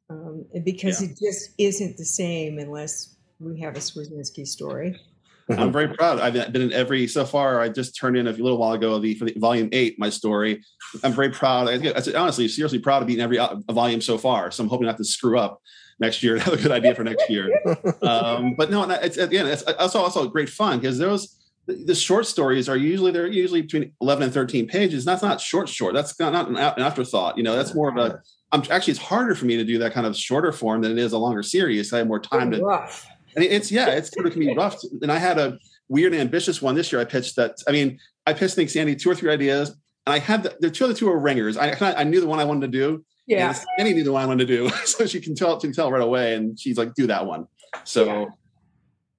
um, 0.09 0.45
because 0.63 1.01
yeah. 1.01 1.09
it 1.09 1.17
just 1.19 1.49
isn't 1.57 1.97
the 1.97 2.05
same 2.05 2.59
unless 2.59 3.15
we 3.39 3.59
have 3.59 3.75
a 3.75 3.79
Swierczynski 3.79 4.47
story. 4.47 5.01
Mm-hmm. 5.49 5.61
I'm 5.61 5.71
very 5.71 5.89
proud. 5.89 6.19
I've 6.19 6.51
been 6.51 6.63
in 6.63 6.73
every 6.73 7.07
so 7.07 7.23
far. 7.23 7.61
I 7.61 7.69
just 7.69 7.95
turned 7.95 8.17
in 8.17 8.27
a 8.27 8.31
little 8.31 8.57
while 8.57 8.73
ago 8.73 8.97
the 8.97 9.13
for 9.13 9.25
the 9.25 9.33
volume 9.37 9.69
eight, 9.73 9.99
my 9.99 10.09
story. 10.09 10.63
I'm 11.03 11.13
very 11.13 11.29
proud. 11.29 11.67
I, 11.67 11.73
I 11.73 12.19
honestly, 12.19 12.47
seriously 12.47 12.79
proud 12.79 13.03
of 13.03 13.07
being 13.07 13.19
every 13.19 13.37
uh, 13.37 13.55
volume 13.71 14.01
so 14.01 14.17
far. 14.17 14.49
So 14.49 14.63
I'm 14.63 14.69
hoping 14.69 14.87
not 14.87 14.97
to 14.97 15.05
screw 15.05 15.37
up 15.37 15.61
next 15.99 16.23
year. 16.23 16.37
Have 16.39 16.53
a 16.53 16.57
good 16.57 16.71
idea 16.71 16.95
for 16.95 17.03
next 17.03 17.29
year. 17.29 17.51
Um, 18.01 18.53
but 18.55 18.69
no, 18.69 18.83
it's 18.89 19.17
again, 19.17 19.47
it's 19.47 19.63
also 19.63 19.99
also 19.99 20.27
great 20.27 20.49
fun 20.49 20.79
because 20.79 20.97
those 20.97 21.35
the 21.67 21.95
short 21.95 22.27
stories 22.27 22.69
are 22.69 22.77
usually 22.77 23.11
they're 23.11 23.27
usually 23.27 23.61
between 23.61 23.91
11 24.01 24.23
and 24.23 24.33
13 24.33 24.67
pages. 24.67 25.05
That's 25.05 25.23
not 25.23 25.41
short, 25.41 25.67
short. 25.67 25.93
That's 25.93 26.19
not, 26.19 26.33
not 26.33 26.77
an 26.77 26.83
afterthought. 26.83 27.37
You 27.37 27.43
know, 27.43 27.55
that's 27.55 27.73
more 27.73 27.89
of 27.89 27.97
a. 27.97 28.21
I'm 28.51 28.61
actually 28.69 28.91
it's 28.91 29.01
harder 29.01 29.33
for 29.33 29.45
me 29.45 29.57
to 29.57 29.63
do 29.63 29.79
that 29.79 29.93
kind 29.93 30.05
of 30.05 30.15
shorter 30.15 30.51
form 30.51 30.81
than 30.81 30.91
it 30.91 30.97
is 30.99 31.13
a 31.13 31.17
longer 31.17 31.41
series. 31.43 31.91
I 31.91 31.99
have 31.99 32.07
more 32.07 32.19
time 32.19 32.51
to. 32.51 32.87
And 33.35 33.43
it's 33.43 33.71
yeah, 33.71 33.89
it's 33.89 34.11
sort 34.11 34.25
of 34.25 34.33
can 34.33 34.41
be 34.41 34.53
rough. 34.55 34.77
And 35.01 35.11
I 35.11 35.17
had 35.17 35.37
a 35.37 35.57
weird 35.89 36.13
ambitious 36.13 36.61
one 36.61 36.75
this 36.75 36.91
year. 36.91 37.01
I 37.01 37.05
pitched 37.05 37.35
that. 37.35 37.55
I 37.67 37.71
mean, 37.71 37.99
I 38.25 38.33
pitched 38.33 38.55
think 38.55 38.69
Sandy 38.69 38.95
two 38.95 39.09
or 39.09 39.15
three 39.15 39.31
ideas, 39.31 39.69
and 40.05 40.13
I 40.13 40.19
had 40.19 40.43
the, 40.43 40.55
the 40.59 40.71
two 40.71 40.85
of 40.85 40.89
the 40.89 40.95
two 40.95 41.07
were 41.07 41.19
ringers. 41.19 41.57
I 41.57 41.75
I 41.79 42.03
knew 42.03 42.21
the 42.21 42.27
one 42.27 42.39
I 42.39 42.45
wanted 42.45 42.71
to 42.71 42.77
do. 42.77 43.05
Yeah. 43.27 43.47
and 43.47 43.57
Sandy 43.77 43.93
knew 43.93 44.03
the 44.03 44.11
one 44.11 44.21
I 44.21 44.25
wanted 44.27 44.47
to 44.47 44.57
do, 44.57 44.69
so 44.85 45.05
she 45.05 45.19
can 45.19 45.35
tell 45.35 45.57
to 45.57 45.73
tell 45.73 45.91
right 45.91 46.01
away, 46.01 46.35
and 46.35 46.59
she's 46.59 46.77
like, 46.77 46.93
do 46.95 47.07
that 47.07 47.25
one. 47.25 47.47
So. 47.83 48.05
Yeah. 48.05 48.25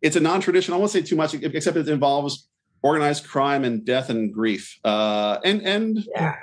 It's 0.03 0.15
a 0.15 0.21
non-traditional. 0.21 0.77
I 0.77 0.79
won't 0.79 0.93
say 0.93 1.01
too 1.01 1.17
much, 1.17 1.33
except 1.35 1.77
it 1.77 1.89
involves 1.89 2.47
organized 2.83 3.27
crime 3.27 3.65
and 3.65 3.85
death 3.85 4.11
and 4.11 4.33
grief. 4.33 4.79
Uh, 4.85 5.39
and 5.45 5.63
and 5.63 6.05
yeah. 6.15 6.37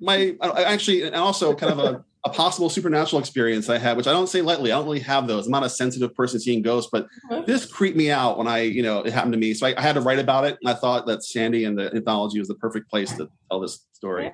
my 0.00 0.36
I 0.40 0.64
actually 0.64 1.02
and 1.02 1.14
also 1.16 1.54
kind 1.54 1.72
of 1.72 1.78
a, 1.78 2.04
a 2.24 2.30
possible 2.30 2.68
supernatural 2.68 3.18
experience 3.18 3.68
I 3.68 3.78
had, 3.78 3.96
which 3.96 4.06
I 4.06 4.12
don't 4.12 4.28
say 4.28 4.42
lightly. 4.42 4.72
I 4.72 4.76
don't 4.76 4.84
really 4.84 5.00
have 5.00 5.26
those. 5.26 5.46
I'm 5.46 5.52
not 5.52 5.64
a 5.64 5.70
sensitive 5.70 6.14
person 6.14 6.38
seeing 6.38 6.60
ghosts, 6.60 6.90
but 6.92 7.06
uh-huh. 7.30 7.42
this 7.46 7.64
creeped 7.64 7.96
me 7.96 8.10
out 8.10 8.36
when 8.36 8.46
I, 8.46 8.60
you 8.60 8.82
know, 8.82 9.00
it 9.00 9.12
happened 9.12 9.32
to 9.32 9.38
me. 9.38 9.54
So 9.54 9.66
I, 9.66 9.74
I, 9.76 9.80
had 9.80 9.94
to 9.94 10.02
write 10.02 10.18
about 10.18 10.44
it, 10.44 10.58
and 10.60 10.70
I 10.70 10.74
thought 10.74 11.06
that 11.06 11.24
Sandy 11.24 11.64
and 11.64 11.78
the 11.78 11.94
anthology 11.94 12.38
was 12.38 12.48
the 12.48 12.56
perfect 12.56 12.90
place 12.90 13.10
to 13.16 13.30
tell 13.50 13.60
this 13.60 13.86
story. 13.92 14.30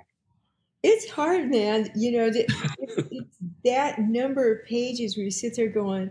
It's 0.83 1.09
hard, 1.11 1.51
man. 1.51 1.91
You 1.95 2.13
know, 2.13 2.31
it's, 2.33 2.53
it's 2.79 3.37
that 3.65 4.01
number 4.01 4.53
of 4.53 4.67
pages 4.67 5.17
where 5.17 5.25
you 5.25 5.31
sit 5.31 5.55
there 5.55 5.69
going, 5.69 6.11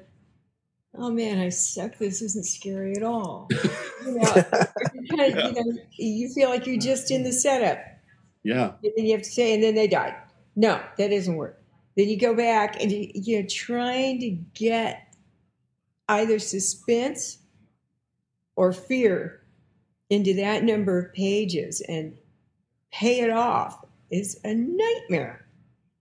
oh 0.98 1.12
man, 1.12 1.40
I 1.40 1.50
suck. 1.50 1.98
This 1.98 2.22
isn't 2.22 2.46
scary 2.46 2.96
at 2.96 3.04
all. 3.04 3.50
you, 4.06 4.18
know, 4.18 4.34
you, 4.94 5.52
know, 5.54 5.78
you 5.92 6.30
feel 6.34 6.50
like 6.50 6.66
you're 6.66 6.80
just 6.80 7.12
in 7.12 7.24
the 7.24 7.34
setup. 7.34 7.80
Yeah. 8.44 8.74
And 8.84 8.94
then 8.96 9.06
you 9.06 9.12
have 9.12 9.24
to 9.24 9.30
say, 9.30 9.54
and 9.54 9.64
then 9.64 9.76
they 9.76 9.88
died. 9.88 10.16
No, 10.56 10.82
that 10.98 11.10
doesn't 11.10 11.36
work. 11.36 11.62
Then 11.96 12.10
you 12.10 12.20
go 12.20 12.36
back 12.36 12.82
and 12.82 12.92
you, 12.92 13.10
you're 13.14 13.48
trying 13.48 14.20
to 14.20 14.30
get 14.54 15.16
either 16.10 16.40
suspense 16.40 17.40
or 18.56 18.74
fear 18.74 19.42
into 20.10 20.34
that 20.36 20.64
number 20.64 21.00
of 21.00 21.14
pages 21.14 21.82
and 21.88 22.18
pay 22.92 23.22
it 23.22 23.32
off 23.32 23.84
is 24.12 24.40
a 24.44 24.54
nightmare. 24.54 25.46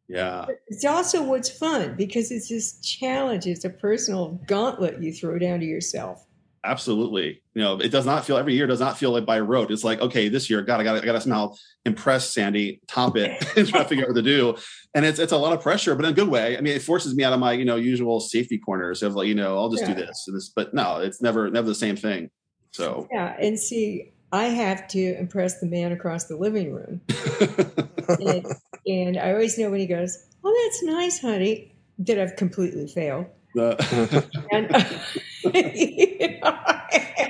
Yeah. 0.08 0.46
It's 0.68 0.84
also 0.84 1.22
what's 1.22 1.48
fun 1.48 1.94
because 1.96 2.30
it's 2.30 2.48
this 2.48 2.78
challenge. 2.80 3.46
It's 3.46 3.64
a 3.64 3.70
personal 3.70 4.40
gauntlet 4.46 5.02
you 5.02 5.12
throw 5.12 5.38
down 5.38 5.60
to 5.60 5.66
yourself. 5.66 6.26
Absolutely. 6.64 7.42
You 7.52 7.62
know, 7.62 7.78
it 7.78 7.90
does 7.90 8.06
not 8.06 8.24
feel 8.24 8.38
every 8.38 8.54
year 8.54 8.66
does 8.66 8.80
not 8.80 8.96
feel 8.96 9.10
like 9.10 9.26
by 9.26 9.38
rote. 9.38 9.70
It's 9.70 9.84
like, 9.84 10.00
okay, 10.00 10.28
this 10.28 10.48
year, 10.48 10.62
God, 10.62 10.80
I 10.80 10.84
got 10.84 10.96
I 10.96 11.04
gotta 11.04 11.20
somehow 11.20 11.52
impress 11.84 12.32
Sandy, 12.32 12.80
top 12.88 13.16
it, 13.16 13.30
and 13.56 13.68
try 13.68 13.82
to 13.82 13.88
figure 13.88 14.04
out 14.04 14.08
what 14.08 14.16
to 14.16 14.22
do. 14.22 14.56
And 14.94 15.04
it's 15.04 15.18
it's 15.18 15.32
a 15.32 15.36
lot 15.36 15.52
of 15.52 15.60
pressure, 15.60 15.94
but 15.94 16.06
in 16.06 16.12
a 16.12 16.14
good 16.14 16.28
way. 16.28 16.56
I 16.56 16.62
mean, 16.62 16.74
it 16.74 16.82
forces 16.82 17.14
me 17.14 17.22
out 17.22 17.34
of 17.34 17.38
my, 17.38 17.52
you 17.52 17.66
know, 17.66 17.76
usual 17.76 18.18
safety 18.18 18.58
corners 18.58 19.02
of 19.02 19.14
like, 19.14 19.28
you 19.28 19.34
know, 19.34 19.58
I'll 19.58 19.68
just 19.68 19.82
yeah. 19.82 19.94
do 19.94 20.06
this 20.06 20.24
and 20.26 20.36
this, 20.36 20.48
but 20.48 20.72
no, 20.72 20.98
it's 20.98 21.20
never 21.20 21.50
never 21.50 21.66
the 21.66 21.74
same 21.74 21.96
thing. 21.96 22.30
So 22.70 23.06
yeah, 23.12 23.36
and 23.38 23.58
see, 23.58 24.14
I 24.32 24.46
have 24.46 24.88
to 24.88 25.18
impress 25.18 25.60
the 25.60 25.66
man 25.66 25.92
across 25.92 26.24
the 26.24 26.36
living 26.36 26.72
room. 26.72 27.00
and, 28.08 28.46
and, 28.86 29.16
I 29.16 29.32
always 29.32 29.56
know 29.58 29.70
when 29.70 29.80
he 29.80 29.86
goes, 29.86 30.26
Oh, 30.42 30.62
that's 30.64 30.82
nice, 30.82 31.20
honey, 31.20 31.72
that 32.00 32.18
I've 32.18 32.36
completely 32.36 32.88
failed. 32.88 33.26
Uh. 33.56 33.76
and, 34.50 35.00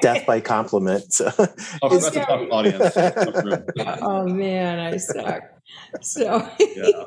Death 0.01 0.27
by 0.27 0.41
compliment. 0.41 1.13
So. 1.13 1.33
Oh, 1.83 1.89
that's 1.89 2.17
a 2.17 2.21
tough 2.21 2.49
audience. 2.51 2.97
oh, 4.03 4.27
man, 4.27 4.79
I 4.79 4.97
suck. 4.97 5.43
So, 6.03 6.49
yeah. 6.59 7.05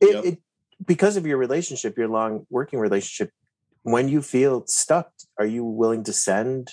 it, 0.00 0.14
yep. 0.14 0.24
it, 0.24 0.38
because 0.84 1.16
of 1.16 1.26
your 1.26 1.38
relationship, 1.38 1.96
your 1.96 2.08
long 2.08 2.46
working 2.50 2.78
relationship, 2.78 3.30
when 3.82 4.08
you 4.08 4.22
feel 4.22 4.66
stuck, 4.66 5.10
are 5.38 5.46
you 5.46 5.64
willing 5.64 6.04
to 6.04 6.12
send 6.12 6.68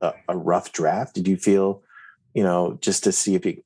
a, 0.00 0.12
a 0.28 0.36
rough 0.36 0.72
draft? 0.72 1.14
Did 1.14 1.28
you 1.28 1.36
feel, 1.36 1.82
you 2.34 2.42
know, 2.42 2.78
just 2.80 3.04
to 3.04 3.12
see 3.12 3.34
if 3.34 3.46
you, 3.46 3.62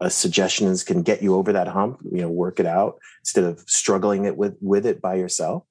a 0.00 0.10
suggestions 0.10 0.84
can 0.84 1.02
get 1.02 1.22
you 1.22 1.34
over 1.34 1.52
that 1.52 1.68
hump, 1.68 2.00
you 2.10 2.20
know, 2.20 2.30
work 2.30 2.60
it 2.60 2.66
out 2.66 2.98
instead 3.22 3.44
of 3.44 3.60
struggling 3.66 4.26
it 4.26 4.36
with 4.36 4.56
with 4.60 4.84
it 4.84 5.00
by 5.00 5.14
yourself? 5.14 5.64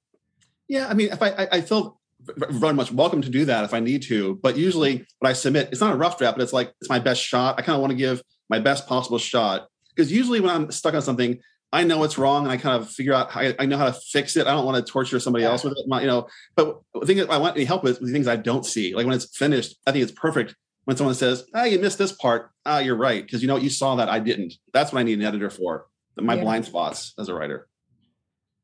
Yeah, 0.68 0.88
I 0.88 0.94
mean, 0.94 1.12
if 1.12 1.22
I 1.22 1.28
I, 1.28 1.48
I 1.52 1.60
feel 1.60 2.00
very 2.36 2.74
much 2.74 2.92
welcome 2.92 3.22
to 3.22 3.30
do 3.30 3.44
that 3.44 3.64
if 3.64 3.74
I 3.74 3.80
need 3.80 4.02
to, 4.04 4.38
but 4.42 4.56
usually 4.56 5.06
when 5.18 5.30
I 5.30 5.32
submit, 5.32 5.68
it's 5.72 5.80
not 5.80 5.92
a 5.92 5.96
rough 5.96 6.18
draft, 6.18 6.36
but 6.36 6.42
it's 6.42 6.52
like 6.52 6.72
it's 6.80 6.90
my 6.90 6.98
best 6.98 7.22
shot. 7.22 7.56
I 7.58 7.62
kind 7.62 7.74
of 7.74 7.80
want 7.80 7.92
to 7.92 7.96
give 7.96 8.22
my 8.48 8.58
best 8.58 8.86
possible 8.86 9.18
shot 9.18 9.68
because 9.94 10.12
usually 10.12 10.40
when 10.40 10.50
I'm 10.50 10.70
stuck 10.70 10.94
on 10.94 11.02
something, 11.02 11.40
I 11.72 11.84
know 11.84 12.04
it's 12.04 12.16
wrong 12.16 12.44
and 12.44 12.52
I 12.52 12.56
kind 12.56 12.80
of 12.80 12.88
figure 12.88 13.12
out 13.12 13.30
how 13.30 13.40
I, 13.40 13.54
I 13.58 13.66
know 13.66 13.76
how 13.76 13.86
to 13.86 13.92
fix 13.92 14.36
it. 14.36 14.46
I 14.46 14.52
don't 14.52 14.64
want 14.64 14.84
to 14.84 14.90
torture 14.90 15.18
somebody 15.18 15.44
else 15.44 15.64
with 15.64 15.74
it, 15.76 15.84
you 15.86 16.06
know. 16.06 16.28
But 16.54 16.80
the 16.94 17.06
thing 17.06 17.16
that 17.18 17.30
I 17.30 17.38
want 17.38 17.56
any 17.56 17.64
help 17.64 17.82
with, 17.82 18.00
the 18.00 18.12
things 18.12 18.28
I 18.28 18.36
don't 18.36 18.64
see, 18.64 18.94
like 18.94 19.06
when 19.06 19.14
it's 19.14 19.36
finished, 19.36 19.76
I 19.86 19.92
think 19.92 20.02
it's 20.02 20.12
perfect. 20.12 20.54
When 20.84 20.96
someone 20.96 21.16
says, 21.16 21.44
"Ah, 21.52 21.62
oh, 21.62 21.64
you 21.64 21.80
missed 21.80 21.98
this 21.98 22.12
part," 22.12 22.50
ah, 22.64 22.76
oh, 22.76 22.78
you're 22.78 22.96
right 22.96 23.24
because 23.24 23.42
you 23.42 23.48
know 23.48 23.56
you 23.56 23.70
saw 23.70 23.96
that 23.96 24.08
I 24.08 24.20
didn't. 24.20 24.54
That's 24.72 24.92
what 24.92 25.00
I 25.00 25.02
need 25.02 25.18
an 25.18 25.24
editor 25.24 25.50
for. 25.50 25.86
My 26.16 26.36
yeah. 26.36 26.42
blind 26.42 26.64
spots 26.64 27.12
as 27.18 27.28
a 27.28 27.34
writer. 27.34 27.68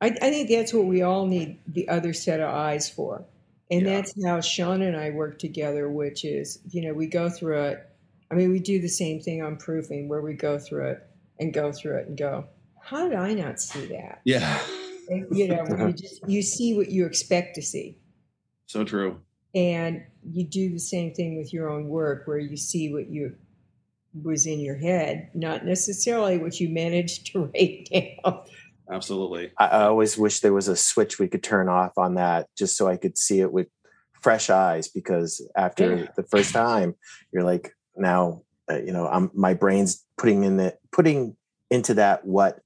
I, 0.00 0.06
I, 0.06 0.30
think 0.30 0.48
that's 0.48 0.72
what 0.72 0.86
we 0.86 1.02
all 1.02 1.26
need 1.26 1.58
the 1.66 1.88
other 1.88 2.12
set 2.12 2.40
of 2.40 2.52
eyes 2.52 2.88
for, 2.88 3.24
and 3.72 3.86
yeah. 3.86 3.96
that's 3.96 4.24
how 4.24 4.40
Sean 4.40 4.82
and 4.82 4.96
I 4.96 5.10
work 5.10 5.38
together. 5.38 5.88
Which 5.88 6.24
is, 6.24 6.60
you 6.70 6.82
know, 6.82 6.94
we 6.94 7.06
go 7.06 7.28
through 7.28 7.62
it. 7.62 7.88
I 8.30 8.34
mean, 8.34 8.50
we 8.50 8.60
do 8.60 8.80
the 8.80 8.88
same 8.88 9.20
thing 9.20 9.42
on 9.42 9.56
proofing, 9.56 10.08
where 10.08 10.22
we 10.22 10.34
go 10.34 10.58
through 10.58 10.90
it 10.90 11.06
and 11.40 11.52
go 11.52 11.72
through 11.72 11.98
it 11.98 12.08
and 12.08 12.16
go 12.16 12.46
how 12.82 13.08
did 13.08 13.16
I 13.16 13.32
not 13.32 13.60
see 13.60 13.86
that? 13.86 14.20
Yeah. 14.24 14.60
you 15.30 15.48
know, 15.48 15.64
you 15.86 15.92
just 15.92 16.28
you 16.28 16.42
see 16.42 16.76
what 16.76 16.88
you 16.88 17.06
expect 17.06 17.54
to 17.54 17.62
see. 17.62 17.98
So 18.66 18.84
true. 18.84 19.20
And 19.54 20.02
you 20.24 20.44
do 20.44 20.70
the 20.70 20.78
same 20.78 21.14
thing 21.14 21.36
with 21.38 21.52
your 21.52 21.70
own 21.70 21.88
work 21.88 22.26
where 22.26 22.38
you 22.38 22.56
see 22.56 22.92
what 22.92 23.08
you 23.08 23.34
was 24.22 24.46
in 24.46 24.60
your 24.60 24.76
head, 24.76 25.30
not 25.34 25.64
necessarily 25.64 26.38
what 26.38 26.58
you 26.60 26.68
managed 26.68 27.26
to 27.32 27.44
write 27.54 27.88
down. 27.92 28.40
Absolutely. 28.92 29.52
I, 29.58 29.66
I 29.66 29.84
always 29.84 30.18
wish 30.18 30.40
there 30.40 30.52
was 30.52 30.68
a 30.68 30.76
switch 30.76 31.18
we 31.18 31.28
could 31.28 31.42
turn 31.42 31.68
off 31.68 31.96
on 31.96 32.14
that 32.14 32.48
just 32.56 32.76
so 32.76 32.88
I 32.88 32.96
could 32.96 33.16
see 33.16 33.40
it 33.40 33.52
with 33.52 33.68
fresh 34.20 34.50
eyes 34.50 34.88
because 34.88 35.44
after 35.56 35.96
yeah. 35.96 36.06
the 36.16 36.22
first 36.22 36.52
time 36.52 36.94
you're 37.32 37.42
like 37.42 37.74
now 37.96 38.42
uh, 38.70 38.76
you 38.76 38.92
know 38.92 39.08
I'm 39.08 39.32
my 39.34 39.54
brain's 39.54 40.04
putting 40.16 40.44
in 40.44 40.58
the 40.58 40.76
putting 40.92 41.36
into 41.70 41.94
that 41.94 42.24
what 42.24 42.60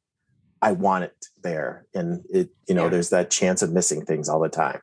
I 0.62 0.72
want 0.72 1.04
it 1.04 1.26
there. 1.42 1.86
And 1.94 2.24
it, 2.30 2.50
you 2.68 2.74
know, 2.74 2.84
yeah. 2.84 2.90
there's 2.90 3.10
that 3.10 3.30
chance 3.30 3.62
of 3.62 3.72
missing 3.72 4.04
things 4.04 4.28
all 4.28 4.40
the 4.40 4.48
time. 4.48 4.80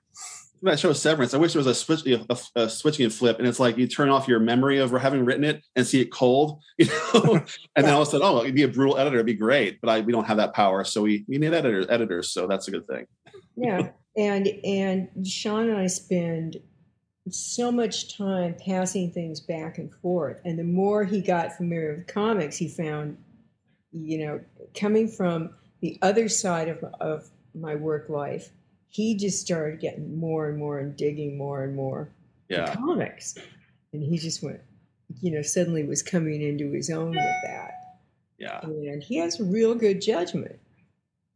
That 0.63 0.79
show 0.79 0.93
Severance. 0.93 1.33
I 1.33 1.37
wish 1.37 1.51
there 1.51 1.59
was 1.59 1.67
a, 1.67 1.75
switch, 1.75 2.05
a, 2.05 2.37
a, 2.55 2.69
switching 2.69 3.03
and 3.03 3.13
flip, 3.13 3.37
and 3.37 3.45
it's 3.45 3.59
like 3.59 3.77
you 3.77 3.85
turn 3.85 4.09
off 4.09 4.29
your 4.29 4.39
memory 4.39 4.79
of 4.79 4.91
having 4.91 5.25
written 5.25 5.43
it 5.43 5.61
and 5.75 5.85
see 5.85 5.99
it 5.99 6.09
cold, 6.09 6.61
you 6.77 6.85
know, 6.85 7.43
and 7.75 7.85
then 7.85 7.93
all 7.93 8.01
of 8.01 8.07
a 8.07 8.11
sudden, 8.11 8.25
oh, 8.25 8.41
it'd 8.43 8.55
be 8.55 8.63
a 8.63 8.69
brutal 8.69 8.97
editor, 8.97 9.17
it'd 9.17 9.25
be 9.25 9.33
great, 9.33 9.81
but 9.81 9.89
I, 9.89 9.99
we 9.99 10.13
don't 10.13 10.23
have 10.23 10.37
that 10.37 10.53
power, 10.53 10.85
so 10.85 11.01
we, 11.01 11.25
we 11.27 11.37
need 11.37 11.53
editors, 11.53 11.85
editors, 11.89 12.29
so 12.29 12.47
that's 12.47 12.69
a 12.69 12.71
good 12.71 12.87
thing. 12.87 13.05
yeah, 13.57 13.89
and 14.15 14.47
and 14.63 15.27
Sean 15.27 15.67
and 15.67 15.77
I 15.77 15.87
spend 15.87 16.57
so 17.29 17.69
much 17.69 18.17
time 18.17 18.55
passing 18.65 19.11
things 19.11 19.41
back 19.41 19.79
and 19.79 19.93
forth, 19.95 20.39
and 20.45 20.57
the 20.57 20.63
more 20.63 21.03
he 21.03 21.19
got 21.19 21.57
familiar 21.57 21.97
with 21.97 22.07
comics, 22.07 22.55
he 22.55 22.69
found, 22.69 23.17
you 23.91 24.25
know, 24.25 24.39
coming 24.79 25.09
from 25.09 25.49
the 25.81 25.99
other 26.01 26.29
side 26.29 26.69
of, 26.69 26.81
of 27.01 27.29
my 27.53 27.75
work 27.75 28.07
life, 28.07 28.51
he 28.93 29.15
just 29.15 29.41
started 29.41 29.79
getting 29.79 30.19
more 30.19 30.49
and 30.49 30.57
more 30.57 30.77
and 30.77 30.95
digging 30.95 31.35
more 31.35 31.63
and 31.63 31.75
more 31.75 32.09
yeah. 32.47 32.75
comics. 32.75 33.35
And 33.91 34.03
he 34.03 34.19
just 34.19 34.43
went, 34.43 34.61
you 35.19 35.31
know, 35.31 35.41
suddenly 35.41 35.83
was 35.83 36.03
coming 36.03 36.43
into 36.43 36.71
his 36.71 36.91
own 36.91 37.09
with 37.09 37.35
that. 37.45 37.71
Yeah. 38.37 38.59
And 38.61 39.01
he 39.01 39.17
has 39.17 39.39
real 39.39 39.73
good 39.73 39.99
judgment. 39.99 40.59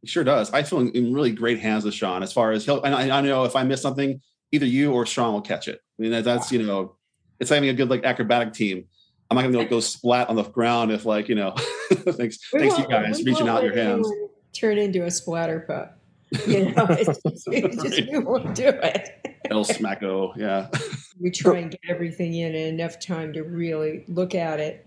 He 0.02 0.06
sure 0.06 0.22
does. 0.22 0.52
I 0.52 0.62
feel 0.62 0.86
in, 0.88 1.12
really 1.12 1.32
great 1.32 1.58
hands 1.58 1.84
with 1.84 1.94
Sean 1.94 2.22
as 2.22 2.32
far 2.32 2.52
as 2.52 2.64
he'll, 2.64 2.80
and 2.82 2.94
I, 2.94 3.18
I, 3.18 3.20
know 3.22 3.42
if 3.42 3.56
I 3.56 3.64
miss 3.64 3.82
something, 3.82 4.20
either 4.52 4.66
you 4.66 4.92
or 4.92 5.04
Sean 5.04 5.32
will 5.32 5.40
catch 5.40 5.66
it. 5.66 5.80
I 5.98 6.02
mean, 6.02 6.22
that's, 6.22 6.52
you 6.52 6.62
know, 6.62 6.94
it's 7.40 7.50
having 7.50 7.68
a 7.70 7.74
good 7.74 7.90
like 7.90 8.04
acrobatic 8.04 8.52
team. 8.52 8.84
I'm 9.30 9.34
not 9.34 9.42
going 9.42 9.52
to 9.52 9.64
go 9.64 9.80
splat 9.80 10.28
on 10.28 10.36
the 10.36 10.44
ground 10.44 10.92
if 10.92 11.04
like, 11.04 11.28
you 11.28 11.34
know, 11.34 11.54
thanks, 11.92 12.38
thanks 12.52 12.78
you 12.78 12.86
guys 12.86 13.24
reaching 13.24 13.48
out 13.48 13.64
your 13.64 13.74
hands 13.74 14.08
turn 14.52 14.78
into 14.78 15.04
a 15.04 15.10
splatter 15.10 15.60
pup. 15.60 15.97
You 16.46 16.72
know, 16.72 16.86
it's 16.90 17.22
just, 17.22 17.48
it's 17.48 17.82
just 17.82 18.00
right. 18.00 18.08
we 18.12 18.18
won't 18.18 18.54
do 18.54 18.68
it. 18.68 19.08
El 19.50 19.64
Smacko, 19.64 20.36
yeah. 20.36 20.68
we 21.20 21.30
try 21.30 21.58
and 21.58 21.70
get 21.70 21.80
everything 21.88 22.34
in 22.34 22.54
in 22.54 22.74
enough 22.74 23.00
time 23.00 23.32
to 23.32 23.42
really 23.42 24.04
look 24.08 24.34
at 24.34 24.60
it, 24.60 24.86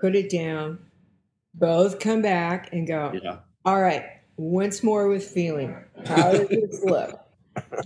put 0.00 0.16
it 0.16 0.30
down, 0.30 0.78
both 1.54 1.98
come 1.98 2.22
back 2.22 2.70
and 2.72 2.86
go, 2.86 3.12
Yeah. 3.22 3.38
all 3.64 3.80
right, 3.80 4.04
once 4.36 4.82
more 4.82 5.08
with 5.08 5.24
feeling. 5.24 5.76
How 6.06 6.32
does 6.32 6.48
this 6.48 6.82
look? 6.82 7.20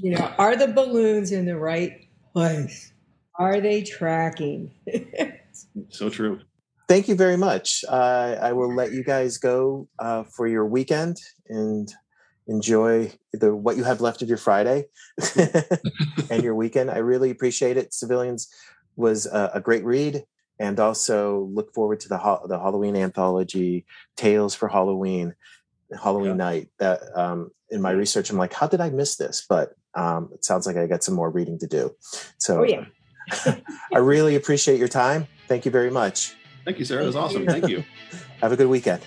You 0.01 0.17
know, 0.17 0.33
are 0.39 0.55
the 0.55 0.69
balloons 0.69 1.33
in 1.33 1.47
the 1.47 1.57
right 1.57 2.07
place? 2.33 2.93
Are 3.41 3.61
they 3.61 3.83
tracking? 3.83 4.71
So 5.89 6.09
true. 6.11 6.41
Thank 6.87 7.09
you 7.09 7.15
very 7.17 7.37
much. 7.37 7.83
Uh, 7.89 8.37
I 8.41 8.53
will 8.53 8.73
let 8.75 8.93
you 8.93 9.03
guys 9.03 9.39
go 9.39 9.89
uh, 9.99 10.25
for 10.37 10.47
your 10.47 10.67
weekend 10.67 11.17
and 11.49 11.91
enjoy 12.47 13.13
the 13.33 13.55
what 13.55 13.77
you 13.77 13.85
have 13.85 14.01
left 14.01 14.23
of 14.23 14.29
your 14.29 14.39
Friday 14.39 14.87
and 16.31 16.43
your 16.43 16.55
weekend. 16.55 16.91
I 16.91 16.99
really 16.99 17.31
appreciate 17.31 17.77
it. 17.77 17.95
Civilians 17.95 18.49
was 18.97 19.27
a, 19.27 19.53
a 19.55 19.61
great 19.61 19.85
read, 19.85 20.25
and 20.59 20.79
also 20.79 21.51
look 21.53 21.73
forward 21.75 22.01
to 22.01 22.09
the 22.09 22.19
ho- 22.19 22.47
the 22.47 22.59
Halloween 22.59 22.97
anthology, 22.97 23.87
Tales 24.17 24.55
for 24.55 24.69
Halloween, 24.69 25.35
Halloween 26.03 26.33
Yeah. 26.39 26.45
night. 26.45 26.69
That 26.79 27.01
um, 27.15 27.51
in 27.71 27.81
my 27.81 27.91
research, 27.91 28.31
I'm 28.31 28.39
like, 28.39 28.53
how 28.53 28.67
did 28.67 28.81
I 28.81 28.91
miss 28.91 29.17
this? 29.17 29.45
But 29.49 29.73
um, 29.95 30.31
it 30.35 30.45
sounds 30.45 30.67
like 30.67 30.77
I 30.77 30.87
got 30.87 31.03
some 31.05 31.15
more 31.15 31.31
reading 31.31 31.59
to 31.61 31.67
do. 31.67 31.91
So 32.39 32.61
Oh, 32.61 32.65
yeah. 32.65 32.85
I 33.93 33.99
really 33.99 34.37
appreciate 34.37 34.79
your 34.79 34.89
time. 34.89 35.27
Thank 35.49 35.65
you 35.65 35.71
very 35.71 35.91
much. 35.91 36.33
Thank 36.65 36.79
you, 36.79 36.85
Sarah. 36.85 37.03
It 37.03 37.07
was 37.07 37.17
awesome. 37.17 37.47
Thank 37.47 37.69
you. 37.69 37.85
Have 38.43 38.53
a 38.53 38.57
good 38.57 38.69
weekend. 38.69 39.05